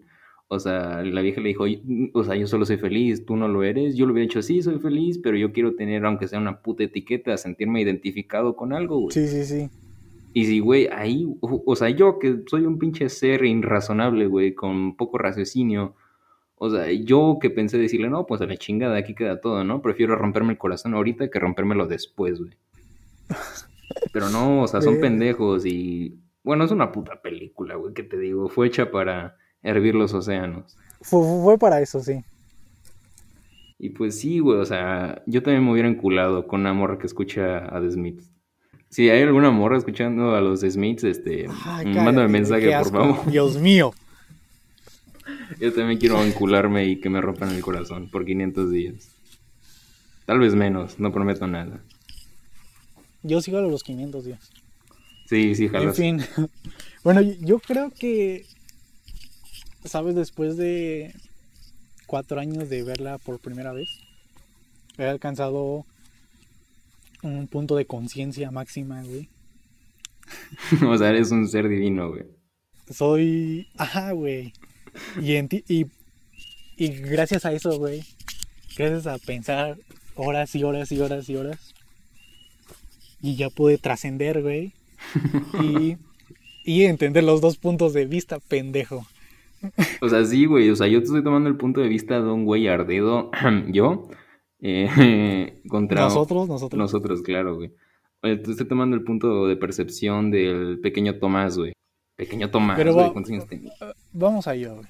[0.47, 1.65] O sea, la vieja le dijo,
[2.13, 3.97] o sea, yo solo soy feliz, tú no lo eres.
[3.97, 6.85] Yo le hubiera dicho, sí, soy feliz, pero yo quiero tener, aunque sea una puta
[6.85, 9.13] etiqueta, sentirme identificado con algo, güey.
[9.13, 9.71] Sí, sí, sí.
[10.37, 14.97] Y si, güey, ahí, o, sea, yo que soy un pinche ser irrazonable, güey, con
[14.97, 15.95] poco raciocinio,
[16.57, 19.81] o sea, yo que pensé decirle, no, pues a la chingada, aquí queda todo, ¿no?
[19.81, 22.51] Prefiero romperme el corazón ahorita que rompérmelo después, güey.
[24.13, 26.19] Pero no, o sea, son pendejos y...
[26.43, 30.77] Bueno, es una puta película, güey, que te digo, fue hecha para hervir los océanos.
[31.01, 32.25] Fue, para eso, sí.
[33.79, 37.07] Y pues sí, güey, o sea, yo también me hubiera enculado con una morra que
[37.07, 38.34] escucha a The Smiths.
[38.95, 43.29] Si hay alguna morra escuchando a los Smiths, este, mándame mensaje, por favor.
[43.29, 43.93] Dios mío.
[45.59, 49.09] Yo también quiero vincularme y que me rompan el corazón por 500 días.
[50.27, 51.81] Tal vez menos, no prometo nada.
[53.25, 54.53] Yo sigo a los 500 días.
[55.27, 55.99] Sí, sí, jalas.
[55.99, 56.49] En fin.
[57.03, 58.47] Bueno, yo creo que,
[59.85, 60.15] ¿sabes?
[60.15, 61.13] Después de
[62.07, 63.89] cuatro años de verla por primera vez,
[64.99, 65.85] he alcanzado
[67.25, 69.29] un punto de conciencia máxima, güey.
[70.89, 72.25] o sea, eres un ser divino, güey.
[72.91, 73.69] Soy.
[73.77, 74.53] Ajá, güey.
[75.21, 75.65] Y, en ti...
[75.69, 75.87] y,
[76.77, 78.03] y gracias a eso, güey.
[78.77, 79.77] Gracias a pensar
[80.15, 81.75] horas y horas y horas y horas.
[83.21, 84.73] Y ya pude trascender, güey.
[85.63, 85.97] Y,
[86.65, 89.07] y entender los dos puntos de vista, pendejo.
[90.01, 90.69] O sea, sí, güey.
[90.71, 93.31] O sea, yo te estoy tomando el punto de vista de un güey ardido.
[93.69, 94.09] yo
[94.67, 96.79] eh, contra nosotros, nosotros.
[96.79, 97.73] Nosotros, claro, güey.
[98.23, 101.75] estoy tomando el punto de percepción del pequeño Tomás, güey.
[102.17, 103.13] Pequeño Tomás, Pero güey.
[103.13, 103.73] ¿Cuántos años tenía?
[103.73, 104.87] Eh, vamos allá, güey.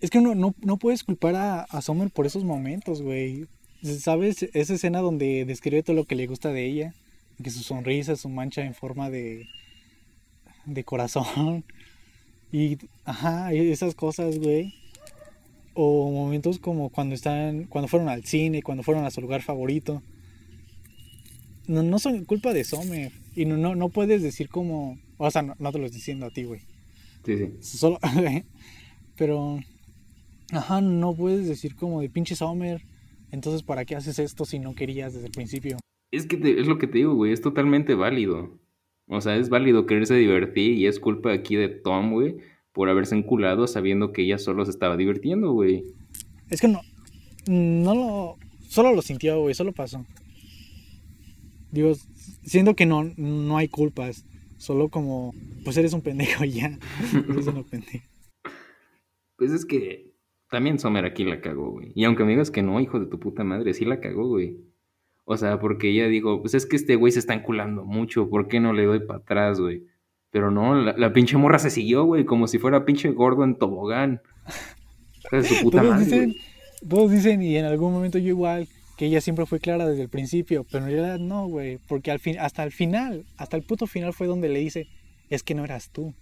[0.00, 3.46] Es que no, no, no puedes culpar a, a Summer por esos momentos, güey.
[3.82, 4.42] ¿Sabes?
[4.54, 6.94] Esa escena donde describe todo lo que le gusta de ella.
[7.40, 9.46] Que su sonrisa, su mancha en forma de,
[10.66, 11.64] de corazón.
[12.54, 14.74] Y, ajá, esas cosas, güey
[15.74, 20.02] o momentos como cuando están cuando fueron al cine cuando fueron a su lugar favorito.
[21.66, 23.12] No, no son culpa de Sommer.
[23.34, 26.30] Y no, no, no puedes decir como o sea no, te lo estoy diciendo a
[26.30, 26.60] ti güey.
[27.24, 27.50] Sí sí.
[27.60, 27.98] Solo
[29.16, 29.60] pero
[30.52, 32.82] ajá no puedes decir como de pinche Sommer
[33.30, 35.78] entonces para qué haces esto si no querías desde el principio
[36.10, 38.58] es que es lo que te digo güey es totalmente válido.
[39.06, 42.36] O sea es válido quererse divertir y es culpa aquí de Tom güey
[42.72, 45.84] por haberse enculado sabiendo que ella solo se estaba divirtiendo, güey.
[46.50, 46.80] Es que no,
[47.46, 48.36] no lo,
[48.68, 50.04] solo lo sintió, güey, solo pasó.
[51.70, 51.94] Digo,
[52.44, 54.24] siento que no, no hay culpas,
[54.58, 56.78] solo como, pues eres un pendejo y ya,
[57.28, 58.06] eres un pendejo.
[59.36, 60.12] Pues es que
[60.50, 61.92] también Sommer aquí la cagó, güey.
[61.94, 64.58] Y aunque me digas que no, hijo de tu puta madre, sí la cagó, güey.
[65.24, 68.48] O sea, porque ella dijo, pues es que este güey se está enculando mucho, ¿por
[68.48, 69.86] qué no le doy para atrás, güey?
[70.32, 74.22] Pero no, la, pinche morra se siguió, güey, como si fuera pinche gordo en tobogán.
[75.30, 76.34] su puta todos, dicen,
[76.88, 78.66] todos dicen, y en algún momento yo igual,
[78.96, 82.18] que ella siempre fue clara desde el principio, pero en realidad no, güey, porque al
[82.18, 84.88] fin, hasta el final, hasta el puto final fue donde le dice,
[85.28, 86.14] es que no eras tú.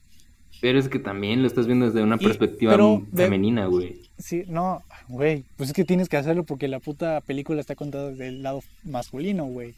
[0.61, 2.77] Pero es que también lo estás viendo desde una perspectiva
[3.15, 4.01] femenina, güey.
[4.19, 8.11] Sí, no, güey, pues es que tienes que hacerlo porque la puta película está contada
[8.11, 9.77] desde el lado masculino, güey.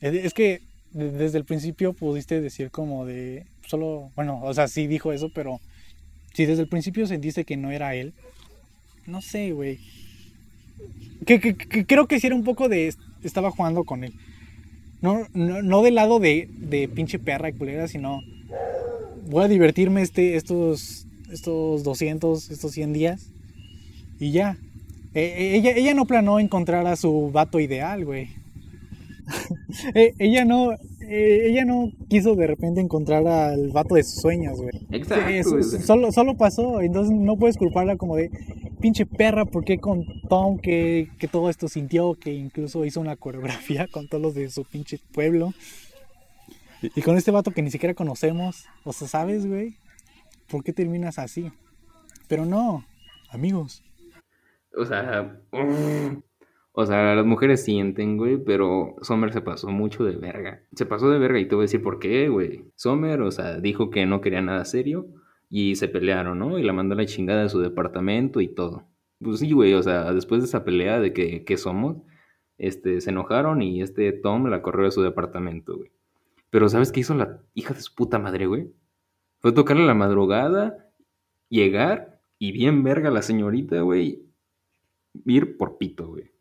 [0.00, 0.60] Es que
[0.92, 5.60] desde el principio pudiste decir como de solo, bueno, o sea, sí dijo eso, pero
[6.34, 8.12] si desde el principio sentiste que no era él,
[9.06, 9.78] no sé, güey.
[11.26, 14.12] Que, creo que sí era un poco de estaba jugando con él.
[15.00, 18.20] No, no, no del lado de, de pinche perra y culera, sino
[19.26, 23.26] voy a divertirme este, estos, estos 200, estos 100 días
[24.18, 24.56] y ya.
[25.14, 28.41] E, e, ella, ella no planeó encontrar a su vato ideal, güey.
[29.94, 34.60] E, ella no eh, ella no quiso de repente encontrar al vato de sus sueños,
[34.60, 34.86] güey.
[34.90, 35.62] Exacto.
[35.80, 38.30] solo, solo pasó, entonces no puedes culparla como de
[38.80, 43.86] pinche perra, porque con Tom que, que todo esto sintió, que incluso hizo una coreografía
[43.88, 45.52] con todos los de su pinche pueblo.
[46.82, 49.76] Y, con este vato que ni siquiera conocemos, o sea, ¿sabes, güey?
[50.48, 51.52] ¿Por qué terminas así?
[52.26, 52.84] Pero no,
[53.30, 53.84] amigos.
[54.76, 55.38] O sea,
[56.72, 60.62] o sea, las mujeres sienten, güey, pero Sommer se pasó mucho de verga.
[60.74, 62.64] Se pasó de verga y te voy a decir por qué, güey.
[62.76, 65.06] Sommer, o sea, dijo que no quería nada serio
[65.50, 66.58] y se pelearon, ¿no?
[66.58, 68.86] Y la mandó a la chingada de su departamento y todo.
[69.20, 71.98] Pues sí, güey, o sea, después de esa pelea de que, ¿qué somos,
[72.58, 75.92] este, se enojaron y este Tom la corrió de su departamento, güey.
[76.50, 78.72] Pero ¿sabes qué hizo la hija de su puta madre, güey?
[79.40, 80.90] Fue tocarle la madrugada,
[81.48, 84.22] llegar y bien verga la señorita, güey,
[85.26, 86.31] ir por pito, güey.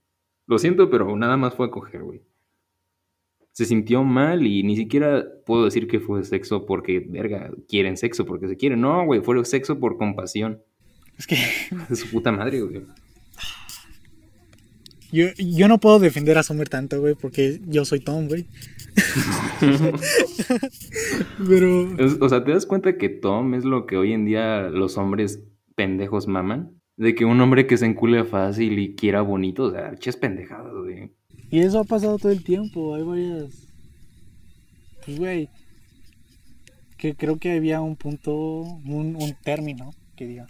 [0.48, 2.22] Lo siento, pero nada más fue a coger, güey.
[3.52, 8.26] Se sintió mal y ni siquiera puedo decir que fue sexo porque, verga, quieren sexo
[8.26, 8.82] porque se quieren.
[8.82, 10.62] No, güey, fue sexo por compasión.
[11.18, 11.36] Es que...
[11.90, 12.86] De su puta madre, güey.
[15.12, 18.46] Yo, yo no puedo defender a Summer tanto, güey, porque yo soy Tom, güey.
[21.48, 21.90] Pero.
[22.22, 25.44] O sea, ¿te das cuenta que Tom es lo que hoy en día los hombres
[25.76, 26.81] pendejos maman?
[26.98, 30.74] De que un hombre que se encule fácil y quiera bonito, o sea, ches pendejadas,
[30.74, 31.12] güey.
[31.50, 33.68] Y eso ha pasado todo el tiempo, hay varias...
[35.06, 35.50] Pues, güey,
[36.98, 40.48] que creo que había un punto, un, un término, que diga,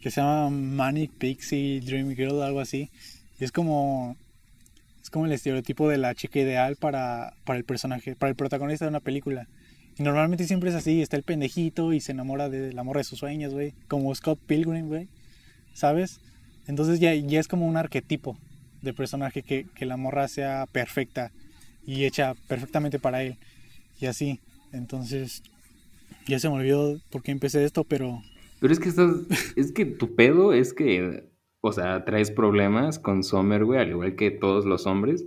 [0.00, 2.90] que se llama Manic Pixie Dream Girl, algo así.
[3.40, 4.16] Y es como,
[5.02, 8.84] es como el estereotipo de la chica ideal para, para el personaje, para el protagonista
[8.84, 9.48] de una película.
[9.98, 13.18] Y normalmente siempre es así, está el pendejito y se enamora del amor de sus
[13.18, 13.72] sueños, güey.
[13.88, 15.08] Como Scott Pilgrim, güey.
[15.80, 16.20] ¿Sabes?
[16.66, 18.38] Entonces ya, ya es como un arquetipo
[18.82, 21.32] de personaje que, que la morra sea perfecta
[21.84, 23.36] y hecha perfectamente para él.
[24.00, 24.38] Y así.
[24.72, 25.42] Entonces,
[26.26, 28.22] ya se me olvidó por qué empecé esto, pero...
[28.60, 29.10] Pero es que estás...
[29.56, 31.28] es que tu pedo es que...
[31.62, 35.26] O sea, traes problemas con Sommer, güey, al igual que todos los hombres,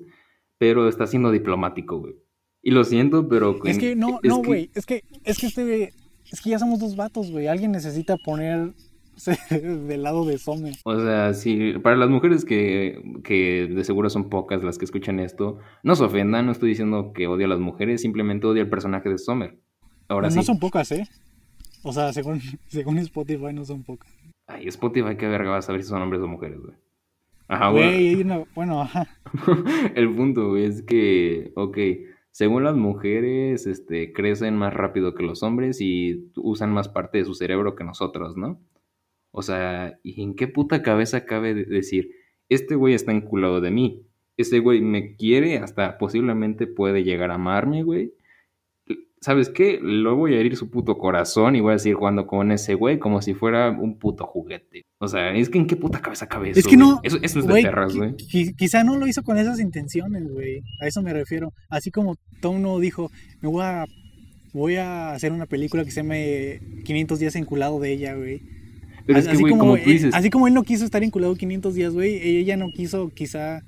[0.58, 2.16] pero está siendo diplomático, güey.
[2.64, 3.60] Y lo siento, pero...
[3.66, 5.94] Es que no, no, güey, es que, es que este...
[6.32, 7.48] Es que ya somos dos vatos, güey.
[7.48, 8.74] Alguien necesita poner
[9.50, 10.74] del lado de Sommer.
[10.84, 15.20] O sea, si para las mujeres que, que de seguro son pocas las que escuchan
[15.20, 18.70] esto, no se ofendan, no estoy diciendo que odio a las mujeres, simplemente odio al
[18.70, 19.58] personaje de Sommer.
[20.08, 21.08] Ahora no son pocas, ¿eh?
[21.84, 24.12] O sea, según, según Spotify no son pocas.
[24.48, 26.76] Ay, Spotify, qué verga vas a ver si son hombres o mujeres, güey.
[27.48, 28.24] Ajá, güey.
[28.56, 29.08] bueno, ajá.
[29.96, 31.78] El punto, es que, ok,
[32.32, 37.26] según las mujeres, este, crecen más rápido que los hombres y usan más parte de
[37.26, 38.60] su cerebro que nosotros, ¿no?
[39.36, 42.12] O sea, ¿y en qué puta cabeza cabe decir,
[42.50, 44.04] este güey está enculado de mí?
[44.38, 48.14] Este güey me quiere, hasta posiblemente puede llegar a amarme, güey.
[49.22, 49.80] ¿Sabes qué?
[49.82, 53.00] Lo voy a herir su puto corazón y voy a seguir jugando con ese güey
[53.00, 54.84] como si fuera un puto juguete.
[55.00, 56.60] O sea, es que en qué puta cabeza cabe eso.
[56.60, 57.00] Es que no.
[57.02, 58.16] Eso, es de perras, güey.
[58.16, 60.62] Quizá no lo hizo con esas intenciones, güey.
[60.80, 61.54] A eso me refiero.
[61.70, 63.10] Así como Tom no dijo,
[63.42, 63.86] me voy a.
[64.54, 68.63] Voy a hacer una película que se llame 500 días enculado de ella, güey
[69.06, 70.14] pero es que, güey, como, tú dices.
[70.14, 73.62] Así como él no quiso estar enculado 500 días, güey, ella no quiso, quizá.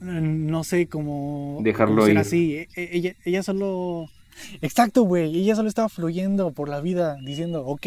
[0.00, 1.60] No sé, como.
[1.62, 2.18] Dejarlo ir.
[2.18, 2.56] así.
[2.56, 4.06] E, e, ella, ella solo.
[4.60, 5.36] Exacto, güey.
[5.38, 7.86] Ella solo estaba fluyendo por la vida, diciendo, ok,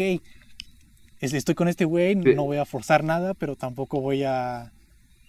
[1.20, 4.72] estoy con este güey, no voy a forzar nada, pero tampoco voy a.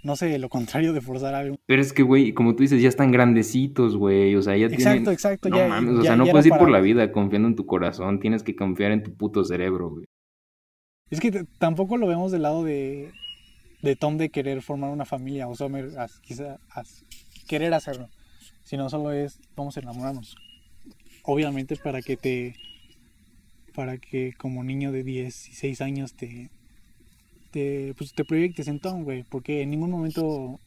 [0.03, 1.57] No sé, lo contrario de forzar algo.
[1.65, 4.35] Pero es que, güey, como tú dices, ya están grandecitos, güey.
[4.35, 5.13] O sea, ya exacto, tienen.
[5.13, 8.19] Exacto, no, Mames, o sea, no puedes ir por la vida confiando en tu corazón.
[8.19, 10.05] Tienes que confiar en tu puto cerebro, güey.
[11.09, 13.11] Es que tampoco lo vemos del lado de,
[13.99, 15.89] Tom de querer formar una familia o Summer
[16.21, 16.59] quizá
[17.47, 18.09] querer hacerlo,
[18.63, 20.35] sino solo es vamos a enamorarnos.
[21.23, 22.55] Obviamente para que te
[23.73, 26.49] para que como niño de 16 años te
[27.51, 30.59] te pues te proyectes en Tom, güey, porque en ningún momento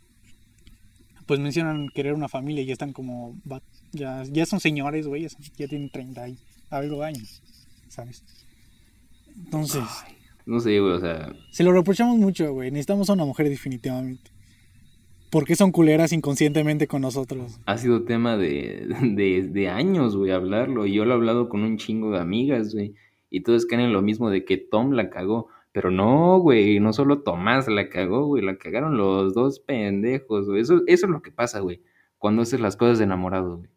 [1.27, 3.37] pues mencionan querer una familia y ya están como
[3.93, 6.39] ya ya son señores, güey, ya tienen 30 y
[6.71, 7.43] algo años,
[7.89, 8.25] ¿sabes?
[9.37, 9.85] Entonces,
[10.47, 11.33] no sé, güey, o sea.
[11.51, 12.71] Se lo reprochamos mucho, güey.
[12.71, 14.31] Necesitamos a una mujer definitivamente.
[15.31, 17.61] ¿Por qué son culeras inconscientemente con nosotros?
[17.65, 20.87] Ha sido tema de, de, de años, güey, hablarlo.
[20.87, 22.95] Y yo lo he hablado con un chingo de amigas, güey.
[23.31, 25.49] Y todos caen en lo mismo de que Tom la cagó.
[25.73, 28.43] Pero no, güey, no solo Tomás la cagó, güey.
[28.43, 30.63] La cagaron los dos pendejos, güey.
[30.63, 31.81] Eso, eso es lo que pasa, güey.
[32.19, 33.71] cuando haces las cosas enamorado, güey.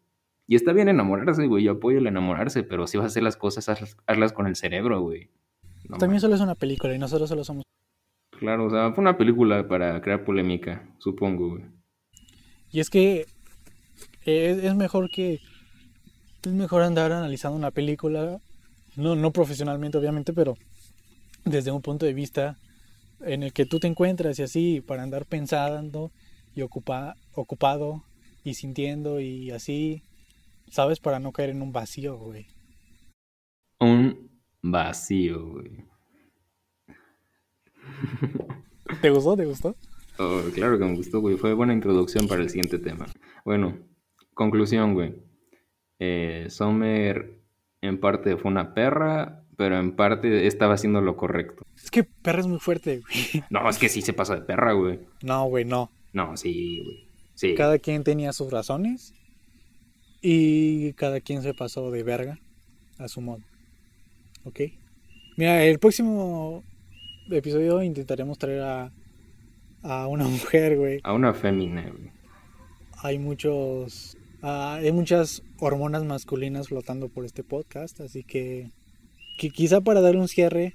[0.46, 1.64] Y está bien enamorarse, güey.
[1.64, 4.56] Yo apoyo el enamorarse, pero si vas a hacer las cosas, hazlas, hazlas con el
[4.56, 5.30] cerebro, güey.
[5.88, 7.64] No También solo es una película y nosotros solo somos...
[8.38, 11.64] Claro, o sea, fue una película para crear polémica, supongo, güey.
[12.70, 13.26] Y es que
[14.24, 15.40] es, es mejor que...
[16.42, 18.38] Es mejor andar analizando una película,
[18.96, 20.56] no, no profesionalmente obviamente, pero
[21.44, 22.58] desde un punto de vista
[23.20, 26.10] en el que tú te encuentras y así, para andar pensando
[26.54, 28.04] y ocupa, ocupado
[28.44, 30.02] y sintiendo y así,
[30.70, 31.00] ¿sabes?
[31.00, 32.46] Para no caer en un vacío, güey.
[33.80, 34.33] Un
[34.64, 35.84] vacío, güey.
[39.02, 39.36] ¿Te gustó?
[39.36, 39.76] ¿Te gustó?
[40.18, 41.36] Oh, claro que me gustó, güey.
[41.36, 43.06] Fue buena introducción para el siguiente tema.
[43.44, 43.78] Bueno,
[44.32, 45.14] conclusión, güey.
[45.98, 47.40] Eh, Sommer
[47.82, 51.64] en parte fue una perra, pero en parte estaba haciendo lo correcto.
[51.76, 53.44] Es que perra es muy fuerte, güey.
[53.50, 55.00] No, es que sí se pasa de perra, güey.
[55.22, 55.90] No, güey, no.
[56.12, 57.08] No, sí, güey.
[57.34, 57.54] Sí.
[57.54, 59.12] Cada quien tenía sus razones
[60.22, 62.38] y cada quien se pasó de verga
[62.98, 63.42] a su modo.
[64.44, 64.60] ¿Ok?
[65.36, 66.62] Mira, el próximo
[67.30, 68.92] episodio intentaremos traer a,
[69.82, 71.00] a una mujer, güey.
[71.02, 72.10] A una fémina, güey.
[73.02, 74.16] Hay muchos...
[74.42, 78.70] ah, hay muchas hormonas masculinas flotando por este podcast, así que,
[79.38, 80.74] que quizá para darle un cierre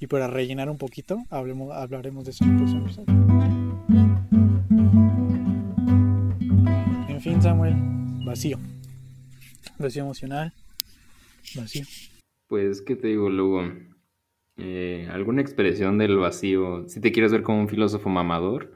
[0.00, 3.14] y para rellenar un poquito, hablemos, hablaremos de eso en el próximo episodio.
[7.08, 7.74] En fin, Samuel,
[8.24, 8.58] vacío.
[9.78, 10.52] Vacío emocional,
[11.54, 11.84] vacío.
[12.52, 13.62] Pues, ¿qué te digo, luego?
[14.58, 16.86] Eh, ¿Alguna expresión del vacío?
[16.86, 18.74] Si te quieres ver como un filósofo mamador,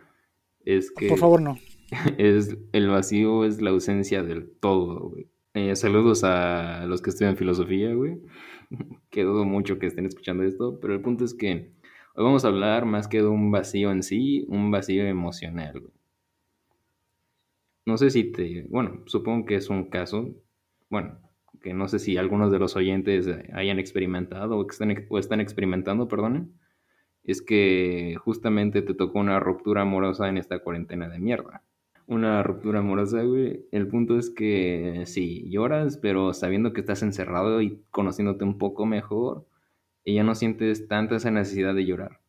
[0.64, 1.58] es que Por favor, no.
[2.16, 5.28] es, el vacío es la ausencia del todo, güey.
[5.52, 8.18] Eh, saludos a los que estudian filosofía, güey.
[9.10, 11.74] que dudo mucho que estén escuchando esto, pero el punto es que
[12.14, 15.92] hoy vamos a hablar más que de un vacío en sí, un vacío emocional, güey.
[17.84, 20.34] No sé si te, bueno, supongo que es un caso,
[20.88, 21.25] bueno,
[21.74, 26.52] no sé si algunos de los oyentes hayan experimentado o, están, o están experimentando, perdonen,
[27.24, 31.62] es que justamente te tocó una ruptura amorosa en esta cuarentena de mierda.
[32.06, 33.66] Una ruptura amorosa, güey.
[33.72, 38.86] El punto es que sí, lloras, pero sabiendo que estás encerrado y conociéndote un poco
[38.86, 39.44] mejor,
[40.04, 42.20] y ya no sientes tanta esa necesidad de llorar.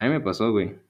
[0.00, 0.80] A mí me pasó, güey,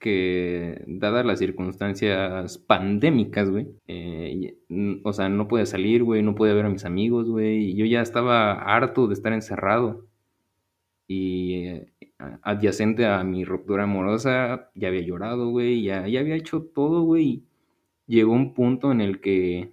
[0.00, 4.56] que dadas las circunstancias pandémicas, güey, eh,
[5.04, 7.84] o sea, no pude salir, güey, no pude ver a mis amigos, güey, y yo
[7.84, 10.06] ya estaba harto de estar encerrado.
[11.06, 11.92] Y eh,
[12.42, 17.44] adyacente a mi ruptura amorosa, ya había llorado, güey, ya, ya había hecho todo, güey.
[18.06, 19.72] Llegó un punto en el que,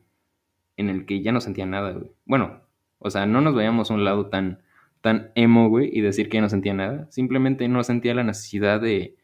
[0.77, 2.11] en el que ya no sentía nada, güey.
[2.25, 2.61] Bueno,
[2.99, 4.61] o sea, no nos vayamos a un lado tan,
[5.01, 7.07] tan emo, güey, y decir que no sentía nada.
[7.11, 9.15] Simplemente no sentía la necesidad de,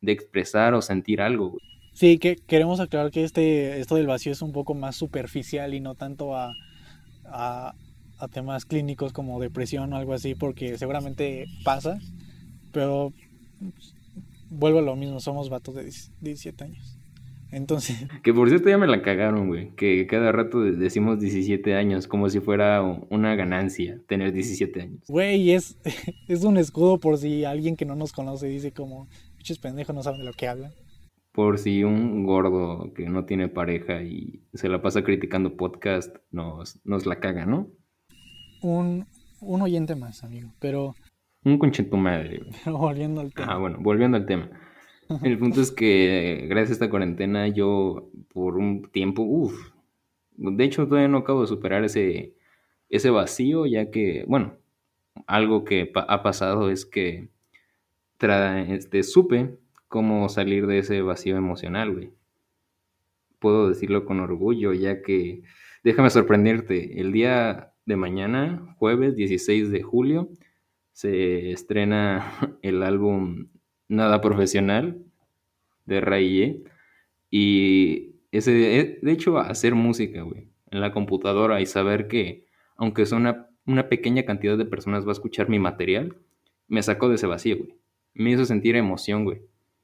[0.00, 1.60] de expresar o sentir algo, güey.
[1.92, 5.80] Sí, que queremos aclarar que este, esto del vacío es un poco más superficial y
[5.80, 6.54] no tanto a,
[7.26, 7.74] a,
[8.18, 11.98] a temas clínicos como depresión o algo así, porque seguramente pasa,
[12.72, 13.12] pero
[14.48, 16.96] vuelvo a lo mismo, somos vatos de 10 17 años.
[17.52, 19.70] Entonces, Que por cierto ya me la cagaron, güey.
[19.74, 25.00] Que cada rato de- decimos 17 años, como si fuera una ganancia tener 17 años.
[25.08, 25.76] güey, es,
[26.28, 29.08] es un escudo por si alguien que no nos conoce dice como,
[29.60, 30.72] pendejos no saben de lo que hablan.
[31.32, 36.80] Por si un gordo que no tiene pareja y se la pasa criticando podcast nos,
[36.84, 37.68] nos la caga, ¿no?
[38.62, 39.06] Un,
[39.40, 40.94] un oyente más, amigo, pero,
[41.44, 43.52] Un conche tu madre, pero volviendo al tema.
[43.52, 44.50] Ah, bueno, volviendo al tema.
[45.22, 49.54] El punto es que gracias a esta cuarentena yo por un tiempo, uff,
[50.36, 52.34] de hecho todavía no acabo de superar ese,
[52.88, 54.56] ese vacío, ya que, bueno,
[55.26, 57.28] algo que pa- ha pasado es que
[58.22, 59.56] este, supe
[59.88, 62.12] cómo salir de ese vacío emocional, güey.
[63.38, 65.42] Puedo decirlo con orgullo, ya que,
[65.82, 70.28] déjame sorprenderte, el día de mañana, jueves 16 de julio,
[70.92, 73.48] se estrena el álbum
[73.88, 74.98] Nada Profesional
[75.86, 76.64] de Ray
[77.30, 82.46] y ese, eh, de hecho, hacer música, güey, en la computadora y saber que,
[82.76, 86.16] aunque sea una, una pequeña cantidad de personas va a escuchar mi material,
[86.68, 87.80] me sacó de ese vacío, güey.
[88.20, 89.40] Me hizo sentir emoción, güey.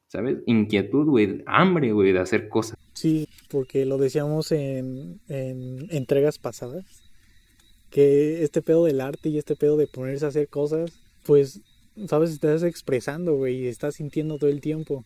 [0.09, 0.39] ¿Sabes?
[0.47, 2.79] Inquietud, güey, hambre, güey, de hacer cosas.
[2.93, 6.85] Sí, porque lo decíamos en, en entregas pasadas,
[7.91, 11.61] que este pedo del arte y este pedo de ponerse a hacer cosas, pues,
[12.07, 15.05] sabes, estás expresando, güey, y estás sintiendo todo el tiempo.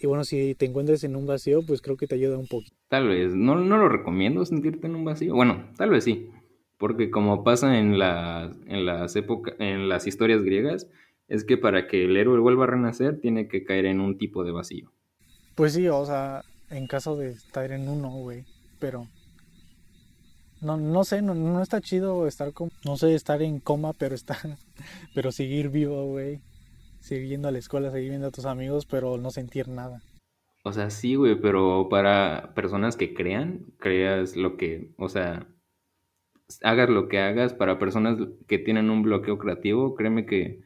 [0.00, 2.74] Y bueno, si te encuentras en un vacío, pues creo que te ayuda un poquito.
[2.88, 5.34] Tal vez, no, no lo recomiendo sentirte en un vacío.
[5.34, 6.28] Bueno, tal vez sí.
[6.78, 10.86] Porque como pasa en las, en las épocas, en las historias griegas,
[11.30, 14.44] es que para que el héroe vuelva a renacer, tiene que caer en un tipo
[14.44, 14.92] de vacío.
[15.54, 18.44] Pues sí, o sea, en caso de estar en uno, güey.
[18.80, 19.06] Pero
[20.60, 24.16] no, no sé, no, no está chido estar como, no sé, estar en coma, pero
[24.16, 24.36] estar,
[25.14, 26.40] pero seguir vivo, güey.
[26.98, 30.02] Seguir yendo a la escuela, seguir viendo a tus amigos, pero no sentir nada.
[30.64, 35.46] O sea, sí, güey, pero para personas que crean, creas lo que, o sea,
[36.62, 38.18] hagas lo que hagas, para personas
[38.48, 40.60] que tienen un bloqueo creativo, créeme que,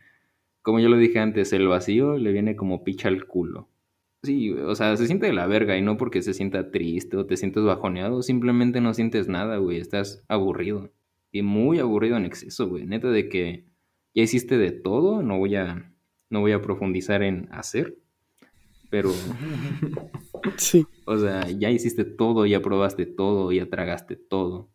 [0.64, 3.68] como yo lo dije antes, el vacío le viene como picha al culo.
[4.22, 7.26] Sí, o sea, se siente de la verga y no porque se sienta triste o
[7.26, 10.90] te sientes bajoneado, simplemente no sientes nada, güey, estás aburrido.
[11.30, 12.86] Y muy aburrido en exceso, güey.
[12.86, 13.66] Neta de que
[14.14, 15.92] ya hiciste de todo, no voy a,
[16.30, 17.98] no voy a profundizar en hacer,
[18.88, 19.12] pero...
[20.56, 20.86] sí.
[21.04, 24.70] O sea, ya hiciste todo, ya probaste todo, ya tragaste todo.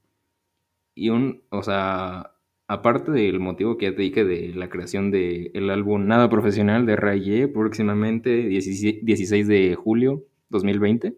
[0.94, 2.36] Y un, o sea,
[2.70, 6.96] aparte del motivo que ya te dije de la creación del álbum Nada Profesional de
[6.96, 11.18] Raye, próximamente 16, de julio 2020,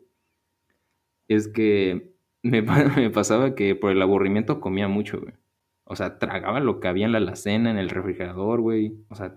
[1.27, 2.61] es que me,
[2.95, 5.33] me, pasaba que por el aburrimiento comía mucho, güey.
[5.83, 8.93] O sea, tragaba lo que había en la alacena, en el refrigerador, güey.
[9.09, 9.35] O sea,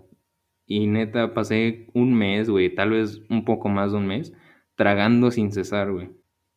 [0.66, 4.32] y neta pasé un mes, güey, tal vez un poco más de un mes,
[4.76, 6.10] tragando sin cesar, güey.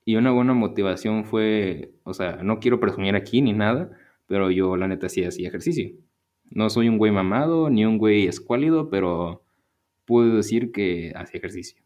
[0.05, 3.91] Y una buena motivación fue, o sea, no quiero presumir aquí ni nada,
[4.27, 5.91] pero yo la neta sí hacía ejercicio.
[6.49, 9.43] No soy un güey mamado ni un güey escuálido, pero
[10.05, 11.81] puedo decir que hacía ejercicio.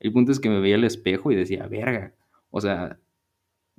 [0.00, 2.14] El punto es que me veía al espejo y decía, verga,
[2.50, 2.98] o sea,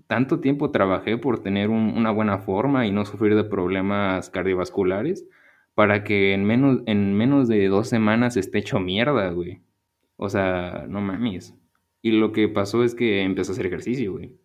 [0.08, 5.28] tanto tiempo trabajé por tener una buena forma y no sufrir de problemas cardiovasculares
[5.76, 9.62] para que en menos, en menos de dos semanas esté hecho mierda, güey.
[10.18, 11.56] O sea, no mames.
[12.02, 14.36] Y lo que pasó es que empecé a hacer ejercicio, güey.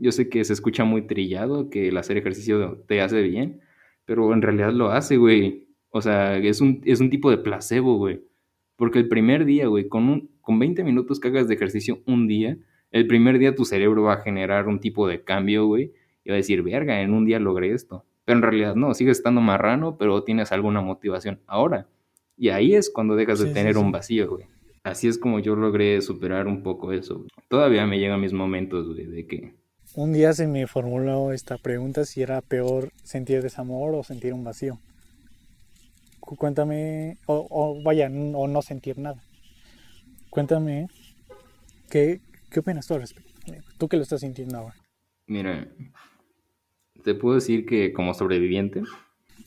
[0.00, 3.60] Yo sé que se escucha muy trillado, que el hacer ejercicio te hace bien,
[4.06, 5.68] pero en realidad lo hace, güey.
[5.90, 8.22] O sea, es un, es un tipo de placebo, güey.
[8.76, 12.26] Porque el primer día, güey, con, un, con 20 minutos que hagas de ejercicio un
[12.26, 12.56] día,
[12.90, 15.92] el primer día tu cerebro va a generar un tipo de cambio, güey.
[16.24, 18.04] Y va a decir, verga, en un día logré esto.
[18.24, 21.88] Pero en realidad no, sigues estando marrano, pero tienes alguna motivación ahora.
[22.36, 24.46] Y ahí es cuando dejas de tener un vacío, güey.
[24.82, 27.26] Así es como yo logré superar un poco eso.
[27.48, 29.59] Todavía me llegan mis momentos, güey, de que
[29.94, 34.44] un día se me formuló esta pregunta si era peor sentir desamor o sentir un
[34.44, 34.78] vacío.
[36.20, 39.20] Cuéntame, o, vaya, o no sentir nada.
[40.28, 40.88] Cuéntame,
[41.88, 42.20] ¿qué,
[42.50, 43.30] qué opinas tú al respecto?
[43.78, 44.76] Tú que lo estás sintiendo ahora.
[45.26, 45.68] Mira,
[47.02, 48.82] te puedo decir que como sobreviviente,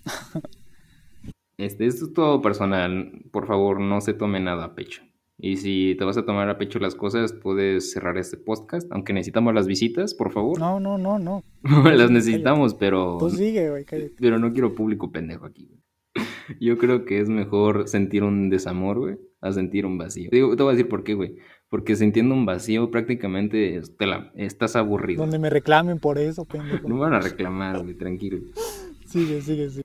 [1.58, 3.24] este, esto es todo personal.
[3.32, 5.04] Por favor, no se tome nada a pecho.
[5.38, 9.14] Y si te vas a tomar a pecho las cosas, puedes cerrar este podcast, aunque
[9.14, 10.60] necesitamos las visitas, por favor.
[10.60, 11.44] No, no, no, no.
[11.92, 13.18] las necesitamos, pero...
[13.20, 13.86] Tú sigue, güey,
[14.20, 15.84] Pero no quiero público pendejo aquí, güey.
[16.60, 20.30] Yo creo que es mejor sentir un desamor, güey, a sentir un vacío.
[20.30, 21.38] te voy a decir por qué, güey.
[21.70, 25.22] Porque sintiendo un vacío prácticamente te la, estás aburrido.
[25.22, 26.88] Donde me reclamen por eso, pendejo.
[26.88, 28.40] No van a reclamar, güey, tranquilo.
[29.08, 29.84] Sigue, sigue, sigue.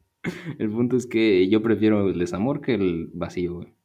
[0.58, 3.77] El punto es que yo prefiero el desamor que el vacío, güey.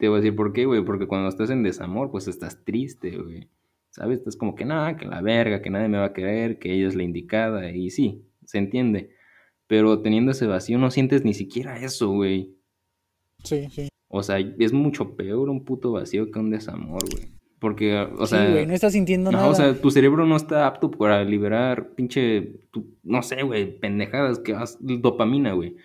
[0.00, 3.18] Te voy a decir por qué, güey, porque cuando estás en desamor, pues estás triste,
[3.18, 3.50] güey.
[3.90, 4.20] ¿Sabes?
[4.20, 6.88] Estás como que nada, que la verga, que nadie me va a querer, que ella
[6.88, 9.10] es la indicada, y sí, se entiende.
[9.66, 12.56] Pero teniendo ese vacío no sientes ni siquiera eso, güey.
[13.44, 13.88] Sí, sí.
[14.08, 17.28] O sea, es mucho peor un puto vacío que un desamor, güey.
[17.58, 18.46] Porque, o sea.
[18.46, 19.48] Sí, güey, no estás sintiendo nada.
[19.48, 22.60] O sea, tu cerebro no está apto para liberar pinche.
[23.02, 24.78] no sé, güey, pendejadas que vas.
[24.80, 25.76] Dopamina, güey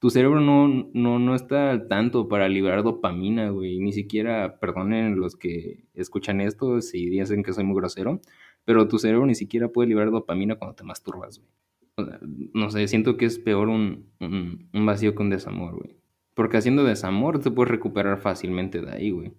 [0.00, 3.78] tu cerebro no, no, no está al tanto para liberar dopamina, güey.
[3.78, 8.20] Ni siquiera, perdonen los que escuchan esto si dicen que soy muy grosero,
[8.64, 11.50] pero tu cerebro ni siquiera puede liberar dopamina cuando te masturbas, güey.
[11.96, 12.18] O sea,
[12.54, 15.96] no sé, siento que es peor un, un, vacío que un desamor, güey.
[16.32, 19.32] Porque haciendo desamor te puedes recuperar fácilmente de ahí, güey.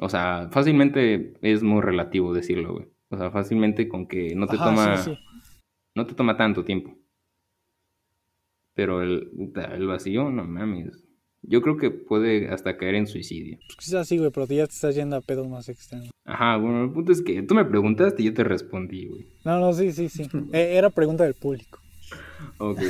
[0.00, 2.86] O sea, fácilmente es muy relativo decirlo, güey.
[3.10, 4.96] O sea, fácilmente con que no te toma.
[5.94, 6.96] No te toma tanto tiempo.
[8.74, 11.04] Pero el, el vacío, no mames.
[11.42, 13.58] Yo creo que puede hasta caer en suicidio.
[13.66, 16.10] Pues quizás sí, güey, pero ya te estás yendo a pedos más extremos.
[16.24, 19.26] Ajá, bueno, el punto es que tú me preguntaste y yo te respondí, güey.
[19.44, 20.28] No, no, sí, sí, sí.
[20.52, 21.80] Eh, era pregunta del público.
[22.58, 22.80] Ok,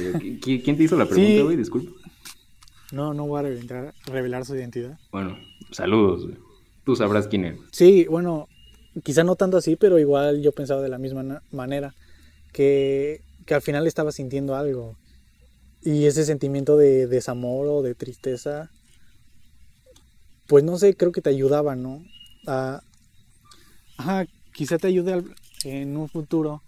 [0.42, 1.56] ¿quién te hizo la pregunta, güey?
[1.56, 1.92] Disculpa.
[2.92, 4.98] No, no voy a revelar, revelar su identidad.
[5.10, 5.38] Bueno,
[5.70, 6.36] saludos, güey.
[6.84, 7.58] Tú sabrás quién es.
[7.70, 8.48] Sí, bueno,
[9.02, 11.94] quizá no tanto así, pero igual yo pensaba de la misma manera.
[12.52, 14.98] Que, que al final estaba sintiendo algo
[15.84, 18.70] y ese sentimiento de desamor o de tristeza,
[20.46, 22.02] pues no sé, creo que te ayudaba, ¿no?
[22.46, 22.82] A,
[23.96, 25.22] ajá, quizá te ayude
[25.64, 26.62] en un futuro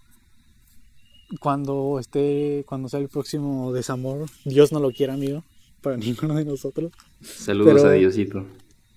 [1.41, 5.45] cuando esté, cuando sea el próximo desamor, Dios no lo quiera, amigo,
[5.81, 6.93] para ninguno de nosotros.
[7.21, 8.47] Saludos a Diosito.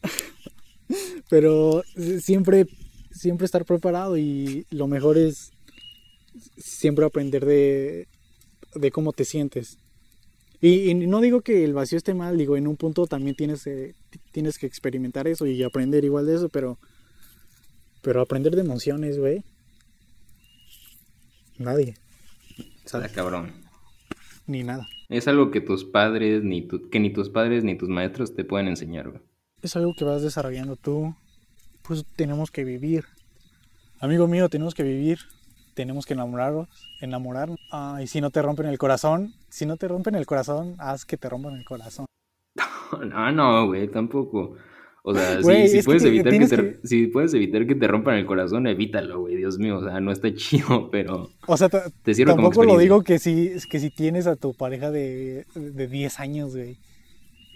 [1.30, 1.84] Pero
[2.22, 2.66] siempre,
[3.12, 5.52] siempre estar preparado y lo mejor es
[6.58, 8.08] siempre aprender de,
[8.74, 9.78] de cómo te sientes.
[10.62, 13.68] Y, y no digo que el vacío esté mal, digo, en un punto también tienes,
[13.68, 13.94] eh,
[14.32, 16.80] tienes que experimentar eso y aprender igual de eso, pero,
[18.02, 19.44] pero aprender de emociones, güey.
[21.58, 21.96] Nadie.
[23.14, 23.52] Cabrón.
[24.46, 24.88] Ni nada.
[25.10, 28.44] Es algo que tus padres, ni tu- que ni tus padres ni tus maestros te
[28.46, 29.22] pueden enseñar, güey.
[29.62, 31.16] Es algo que vas desarrollando tú.
[31.82, 33.06] Pues tenemos que vivir.
[34.00, 35.20] Amigo mío, tenemos que vivir.
[35.78, 36.68] Tenemos que enamorarnos.
[37.02, 37.60] Enamorarnos.
[37.72, 41.06] Ah, y si no te rompen el corazón, si no te rompen el corazón, haz
[41.06, 42.08] que te rompan el corazón.
[43.06, 44.56] No, no, güey, tampoco.
[45.04, 48.16] O sea, si- Güey, puedes evitar que te, que- si puedes evitar que te rompan
[48.16, 52.14] el corazón, evítalo, güey, Dios mío, o sea, no está chido, pero O sea, te
[52.16, 55.88] sirve como tampoco lo digo que si, que si tienes a tu pareja de, de
[55.88, 56.78] 10 años, güey,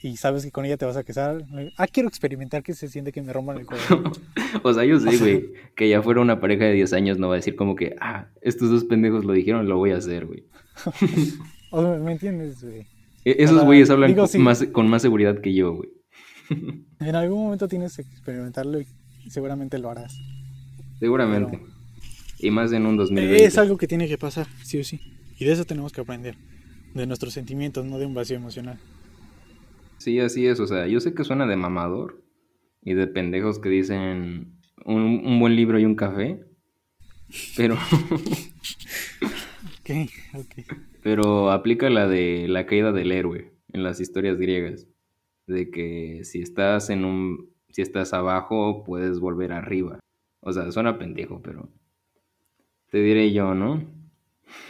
[0.03, 1.45] y sabes que con ella te vas a casar.
[1.77, 4.03] Ah, quiero experimentar que se siente que me rompan el corazón.
[4.63, 7.35] O sea, yo sé, güey, que ya fuera una pareja de 10 años no va
[7.35, 10.43] a decir como que, ah, estos dos pendejos lo dijeron, lo voy a hacer, güey.
[11.73, 12.85] O sea, ¿me entiendes, güey?
[13.23, 14.37] E- Esos güeyes hablan digo, con, sí.
[14.39, 15.89] más, con más seguridad que yo, güey.
[16.99, 18.87] En algún momento tienes que experimentarlo y
[19.29, 20.17] seguramente lo harás.
[20.99, 21.59] Seguramente.
[22.39, 23.45] Y más en un 2020.
[23.45, 24.99] Es algo que tiene que pasar, sí o sí.
[25.39, 26.35] Y de eso tenemos que aprender.
[26.93, 28.77] De nuestros sentimientos, no de un vacío emocional.
[30.01, 30.59] Sí, así es.
[30.59, 32.23] O sea, yo sé que suena de mamador
[32.81, 36.43] y de pendejos que dicen un, un buen libro y un café.
[37.55, 37.75] Pero,
[39.79, 39.89] Ok,
[40.33, 40.75] ok.
[41.03, 44.87] pero aplica la de la caída del héroe en las historias griegas.
[45.47, 47.51] De que si estás en un.
[47.69, 49.99] Si estás abajo, puedes volver arriba.
[50.41, 51.69] O sea, suena pendejo, pero.
[52.89, 53.83] Te diré yo, ¿no?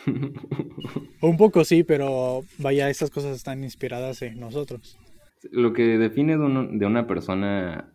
[1.21, 4.97] Un poco sí, pero vaya, estas cosas están inspiradas en nosotros.
[5.51, 7.93] Lo que define de, uno- de una persona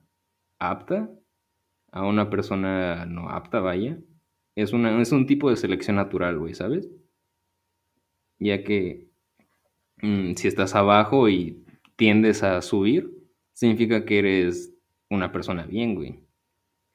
[0.58, 1.10] apta
[1.92, 3.98] a una persona no apta, vaya,
[4.56, 6.90] es, una, es un tipo de selección natural, güey, ¿sabes?
[8.38, 9.08] Ya que
[10.02, 11.64] mm, si estás abajo y
[11.96, 13.10] tiendes a subir,
[13.54, 14.74] significa que eres
[15.10, 16.20] una persona bien, güey.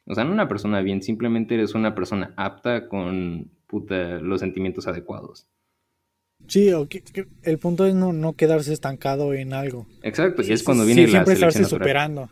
[0.08, 4.88] O sea, no una persona bien, simplemente eres una persona apta con puta, los sentimientos
[4.88, 5.48] adecuados.
[6.48, 9.88] Sí, o que- que el punto es no, no quedarse estancado en algo.
[10.04, 11.88] Exacto, y es cuando Sí, viene la siempre selección estarse natural.
[11.88, 12.30] superando.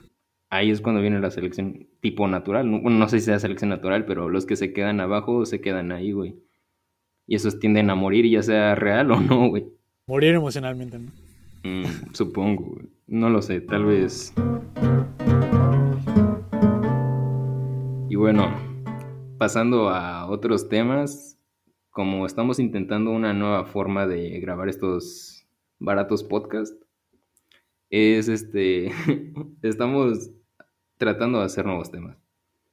[0.51, 2.68] Ahí es cuando viene la selección tipo natural.
[2.68, 5.91] Bueno, no sé si sea selección natural, pero los que se quedan abajo se quedan
[5.91, 6.36] ahí, güey.
[7.28, 9.68] Y esos tienden a morir, ya sea real o no, güey.
[10.07, 11.12] Morir emocionalmente, ¿no?
[11.64, 12.88] Mm, supongo, güey.
[13.07, 14.34] No lo sé, tal vez.
[18.10, 18.49] Y bueno,
[19.38, 21.38] pasando a otros temas,
[22.00, 25.45] como estamos intentando una nueva forma de grabar estos
[25.80, 26.80] baratos podcasts,
[27.89, 28.89] es este,
[29.62, 30.32] estamos
[30.95, 32.18] tratando de hacer nuevos temas.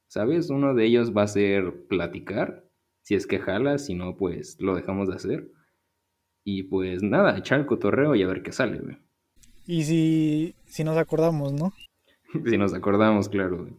[0.07, 0.49] ¿Sabes?
[0.49, 2.63] Uno de ellos va a ser platicar,
[3.01, 5.51] si es que jala, si no, pues lo dejamos de hacer.
[6.45, 8.97] Y pues nada, echar el cotorreo y a ver qué sale, güey.
[9.65, 11.73] Y si, si nos acordamos, ¿no?
[12.45, 13.73] Si nos acordamos, claro, güey.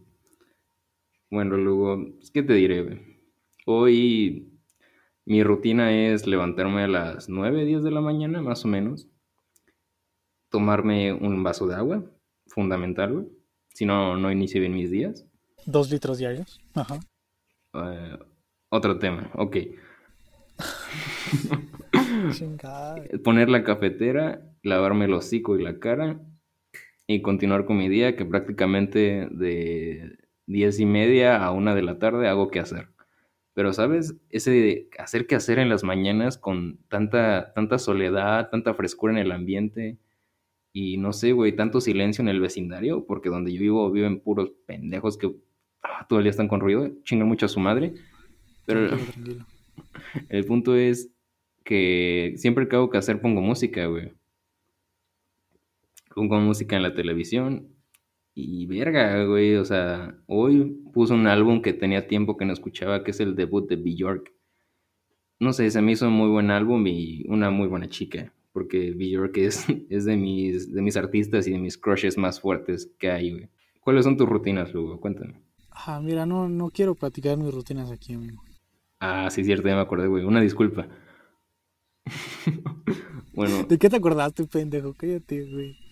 [1.31, 2.99] Bueno, luego, ¿qué te diré, güey?
[3.65, 4.48] Hoy
[5.29, 9.07] mi rutina es levantarme a las 9, 10 de la mañana, más o menos.
[10.49, 12.03] Tomarme un vaso de agua,
[12.47, 13.27] fundamental, güey.
[13.69, 15.27] Si no, no inicio bien mis días.
[15.67, 16.59] Dos litros diarios.
[16.73, 16.99] Ajá.
[17.75, 18.17] Eh,
[18.69, 19.57] otro tema, ok.
[23.23, 26.19] Poner la cafetera, lavarme el hocico y la cara
[27.05, 30.17] y continuar con mi día que prácticamente de
[30.47, 32.89] diez y media a una de la tarde hago que hacer.
[33.59, 34.15] Pero, ¿sabes?
[34.29, 39.19] Ese de hacer que hacer en las mañanas con tanta, tanta soledad, tanta frescura en
[39.19, 39.97] el ambiente
[40.71, 44.53] y no sé, güey, tanto silencio en el vecindario, porque donde yo vivo viven puros
[44.65, 45.35] pendejos que
[45.83, 47.95] ah, todo el día están con ruido, chingan mucho a su madre.
[48.65, 49.45] Pero Tranquilo, tranquilo.
[50.29, 51.11] el punto es
[51.65, 54.13] que siempre que hago que hacer pongo música, güey.
[56.15, 57.67] Pongo música en la televisión
[58.47, 59.55] y verga, güey.
[59.55, 63.35] O sea, hoy puse un álbum que tenía tiempo que no escuchaba, que es el
[63.35, 64.33] debut de Bjork.
[65.39, 68.33] No sé, se me hizo un muy buen álbum y una muy buena chica.
[68.51, 72.91] Porque Bjork es, es de, mis, de mis artistas y de mis crushes más fuertes
[72.99, 73.49] que hay, güey.
[73.81, 74.99] ¿Cuáles son tus rutinas, Lugo?
[74.99, 75.41] Cuéntame.
[75.71, 78.43] Ah, mira, no, no quiero platicar mis rutinas aquí, amigo.
[78.99, 80.25] Ah, sí, cierto, ya me acordé, güey.
[80.25, 80.87] Una disculpa.
[83.33, 84.93] bueno, ¿De qué te acordaste, pendejo?
[84.93, 85.88] Cállate, güey.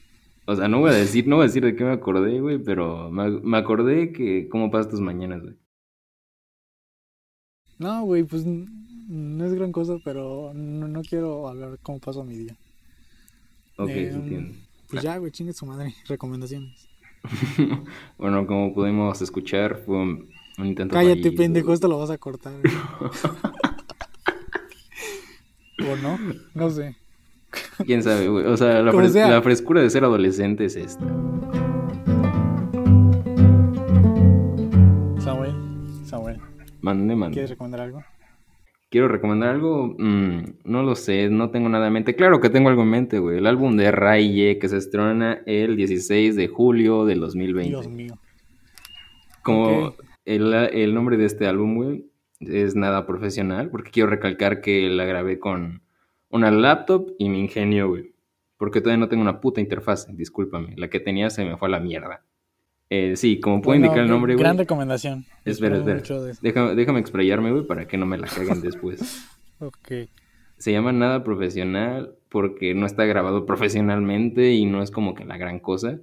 [0.50, 2.58] O sea, no voy a decir, no voy a decir de qué me acordé, güey,
[2.58, 5.56] pero me, me acordé que cómo pasas tus mañanas, güey.
[7.80, 12.36] No, güey, pues no es gran cosa, pero no, no quiero hablar cómo pasó mi
[12.38, 12.56] día.
[13.78, 14.58] Ok, Eh, entiendo.
[14.90, 15.94] Pues ya, güey, chingue su madre.
[16.08, 16.88] Recomendaciones.
[18.18, 21.36] bueno, como pudimos escuchar, fue un- Un intento Cállate, fallido.
[21.38, 22.54] pendejo, esto lo vas a cortar.
[25.80, 26.18] ¿O no?
[26.56, 26.96] No sé.
[27.86, 28.46] ¿Quién sabe, güey?
[28.46, 29.30] O sea, la, Como fres- sea.
[29.30, 31.06] la frescura de ser adolescente es esta.
[35.20, 35.54] Samuel,
[36.06, 36.38] Samuel,
[36.82, 37.34] Mande, mande.
[37.34, 38.04] ¿quieres recomendar algo?
[38.90, 42.16] Quiero recomendar algo, Mm, no lo sé, no tengo nada en mente.
[42.16, 43.38] Claro que tengo algo en mente, güey.
[43.40, 47.70] El álbum de Raye que se estrena el 16 de julio del 2020.
[47.70, 48.18] Dios mío.
[49.44, 49.94] Como
[50.26, 52.06] el, el nombre de este álbum, güey,
[52.40, 55.82] es nada profesional, porque quiero recalcar que la grabé con
[56.30, 58.14] una laptop y mi ingenio, güey.
[58.58, 60.74] Porque todavía no tengo una puta interfaz, discúlpame.
[60.78, 62.24] La que tenía se me fue a la mierda.
[62.90, 64.44] Eh, sí, como puede Bueno, indicar el nombre, güey.
[64.44, 65.26] Gran recomendación.
[65.46, 66.02] Espera, espera.
[66.22, 66.34] de.
[66.42, 69.28] Déjame, déjame explayarme, güey, para que no me la caguen después.
[69.60, 69.92] Ok.
[70.60, 75.38] Se llama Nada Profesional porque no está grabado profesionalmente y no es como que la
[75.38, 76.00] gran cosa.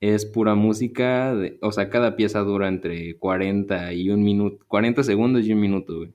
[0.00, 5.02] Es pura música, de- o sea, cada pieza dura entre 40 y un minuto, 40
[5.02, 6.12] segundos y un minuto, güey.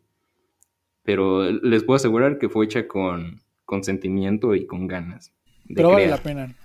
[1.04, 5.34] Pero les puedo asegurar que fue hecha con, con sentimiento y con ganas.
[5.66, 6.56] de Pero vale la pena.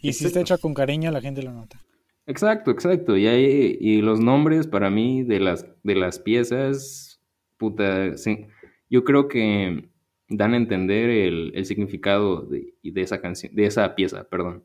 [0.00, 1.80] Y si está hecha con cariño, la gente lo nota.
[2.26, 3.16] Exacto, exacto.
[3.16, 7.20] Y, hay, y los nombres para mí de las, de las piezas,
[7.58, 8.46] puta, sí,
[8.88, 9.88] yo creo que
[10.28, 14.62] dan a entender el, el significado de, de esa canción, de esa pieza, perdón.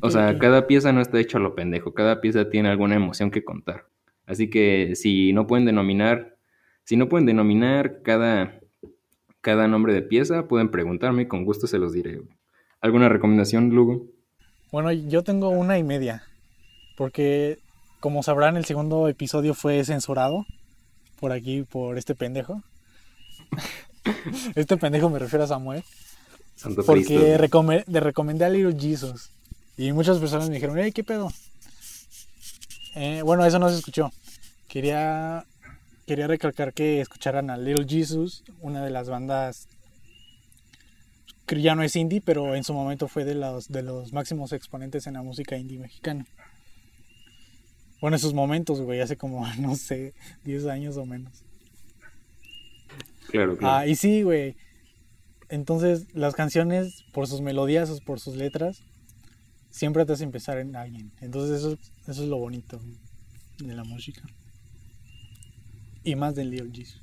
[0.00, 3.32] O sea, cada pieza no está hecha a lo pendejo, cada pieza tiene alguna emoción
[3.32, 3.86] que contar.
[4.24, 6.36] Así que si no pueden denominar,
[6.84, 8.59] si no pueden denominar cada,
[9.40, 12.20] cada nombre de pieza, pueden preguntarme y con gusto se los diré.
[12.80, 14.06] ¿Alguna recomendación, Lugo?
[14.72, 16.22] Bueno, yo tengo una y media.
[16.96, 17.58] Porque,
[18.00, 20.44] como sabrán, el segundo episodio fue censurado.
[21.18, 22.62] Por aquí, por este pendejo.
[24.54, 25.82] este pendejo me refiero a Samuel.
[26.56, 29.30] Santo Porque recome- le recomendé a Little Jesus.
[29.76, 31.30] Y muchas personas me dijeron, hey, ¿qué pedo?
[32.94, 34.10] Eh, bueno, eso no se escuchó.
[34.68, 35.44] Quería,
[36.10, 39.68] quería recalcar que escucharan a Little Jesus, una de las bandas
[41.46, 44.52] que ya no es indie, pero en su momento fue de los, de los máximos
[44.52, 46.26] exponentes en la música indie mexicana.
[48.00, 51.44] Bueno, en sus momentos, güey, hace como, no sé, 10 años o menos.
[53.28, 53.76] Claro, claro.
[53.76, 54.56] Ah, y sí, güey.
[55.48, 58.82] Entonces, las canciones, por sus melodías o por sus letras,
[59.70, 61.12] siempre te hacen pensar en alguien.
[61.20, 62.80] Entonces, eso, eso es lo bonito
[63.60, 64.22] de la música.
[66.04, 67.00] Y más del Little Jesus.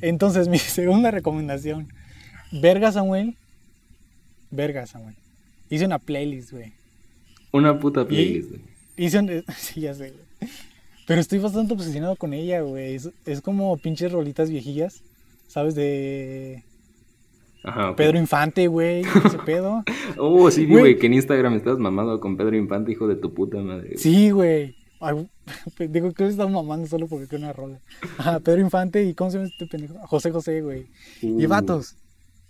[0.00, 1.88] Entonces, mi segunda recomendación.
[2.52, 3.36] Verga Samuel.
[4.50, 5.16] Verga Samuel.
[5.70, 6.72] Hice una playlist, güey.
[7.52, 8.50] Una puta playlist.
[8.50, 8.60] güey.
[8.96, 9.44] Hice un...
[9.56, 10.50] Sí, ya sé, güey.
[11.06, 12.94] Pero estoy bastante obsesionado con ella, güey.
[12.94, 15.02] Es, es como pinches rolitas viejillas.
[15.48, 15.74] ¿Sabes?
[15.76, 16.64] De
[17.62, 17.94] Ajá.
[17.96, 19.02] Pedro Infante, güey.
[19.24, 19.84] Ese pedo.
[20.18, 20.98] Oh, sí, Güey.
[20.98, 23.88] que en Instagram estás mamado con Pedro Infante, hijo de tu puta madre.
[23.88, 23.98] güey.
[23.98, 24.74] Sí, güey.
[25.06, 25.28] Ay,
[25.76, 27.80] Pendejo, creo que estaba mamando solo porque quedó una rola.
[28.18, 29.94] Ajá, Pedro Infante y ¿cómo se llama este pendejo?
[30.06, 30.86] José José, güey.
[31.22, 31.96] Y Uh, vatos.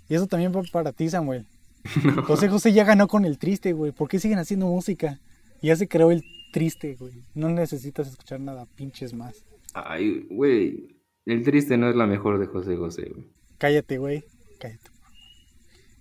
[0.08, 1.46] Y eso también para ti, Samuel.
[2.26, 3.92] José José ya ganó con el triste, güey.
[3.92, 5.20] ¿Por qué siguen haciendo música?
[5.62, 7.24] Ya se creó el triste, güey.
[7.34, 9.44] No necesitas escuchar nada pinches más.
[9.74, 10.96] Ay, güey.
[11.26, 13.26] El triste no es la mejor de José José, güey.
[13.58, 14.24] Cállate, güey.
[14.58, 14.90] Cállate.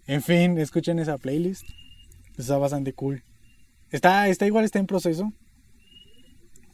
[0.07, 1.65] En fin, escuchen esa playlist.
[2.37, 3.23] Está bastante cool.
[3.91, 5.33] Está, está igual, está en proceso.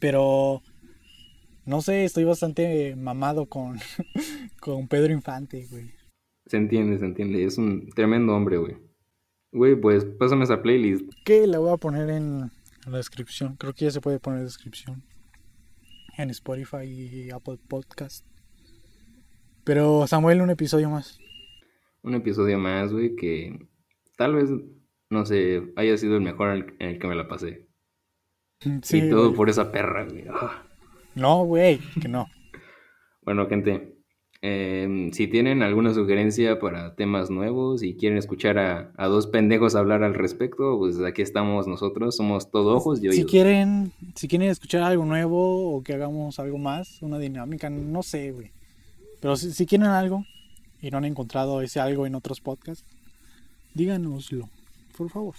[0.02, 0.62] Pero
[1.64, 3.78] no sé, estoy bastante mamado con,
[4.60, 5.92] con Pedro Infante, güey.
[6.46, 7.44] Se entiende, se entiende.
[7.44, 8.76] Es un tremendo hombre, güey.
[9.52, 11.08] Güey, pues pásame esa playlist.
[11.24, 12.50] Que la voy a poner en
[12.84, 13.54] la descripción.
[13.54, 15.04] Creo que ya se puede poner en descripción.
[16.18, 18.26] En Spotify y Apple Podcast.
[19.62, 21.20] Pero Samuel, un episodio más.
[22.02, 23.56] Un episodio más, güey, que
[24.16, 24.50] tal vez,
[25.10, 27.68] no sé, haya sido el mejor en el que me la pasé.
[28.82, 29.36] Sí, y todo güey.
[29.36, 30.24] por esa perra, güey.
[30.30, 30.62] Ah.
[31.14, 32.28] No, güey, que no.
[33.22, 33.92] Bueno, gente,
[34.44, 39.76] eh, si tienen alguna sugerencia para temas nuevos y quieren escuchar a, a dos pendejos
[39.76, 44.50] hablar al respecto, pues aquí estamos nosotros, somos todo ojos y Si quieren, si quieren
[44.50, 48.50] escuchar algo nuevo o que hagamos algo más, una dinámica, no sé, güey.
[49.20, 50.24] Pero si, si quieren algo
[50.80, 52.84] y no han encontrado ese algo en otros podcasts,
[53.74, 54.48] díganoslo,
[54.96, 55.34] por favor.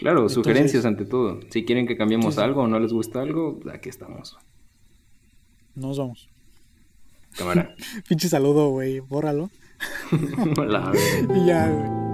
[0.00, 1.40] Claro, Entonces- sugerencias ante todo.
[1.50, 2.44] Si quieren que cambiemos Sí, sí.
[2.44, 4.36] algo o no les gusta algo, aquí estamos.
[5.76, 6.28] Nos vamos.
[7.36, 7.74] Cámara.
[8.08, 9.50] Pinche saludo, güey, bórralo.
[10.56, 11.34] La verga.
[11.42, 12.09] Y ya, güey.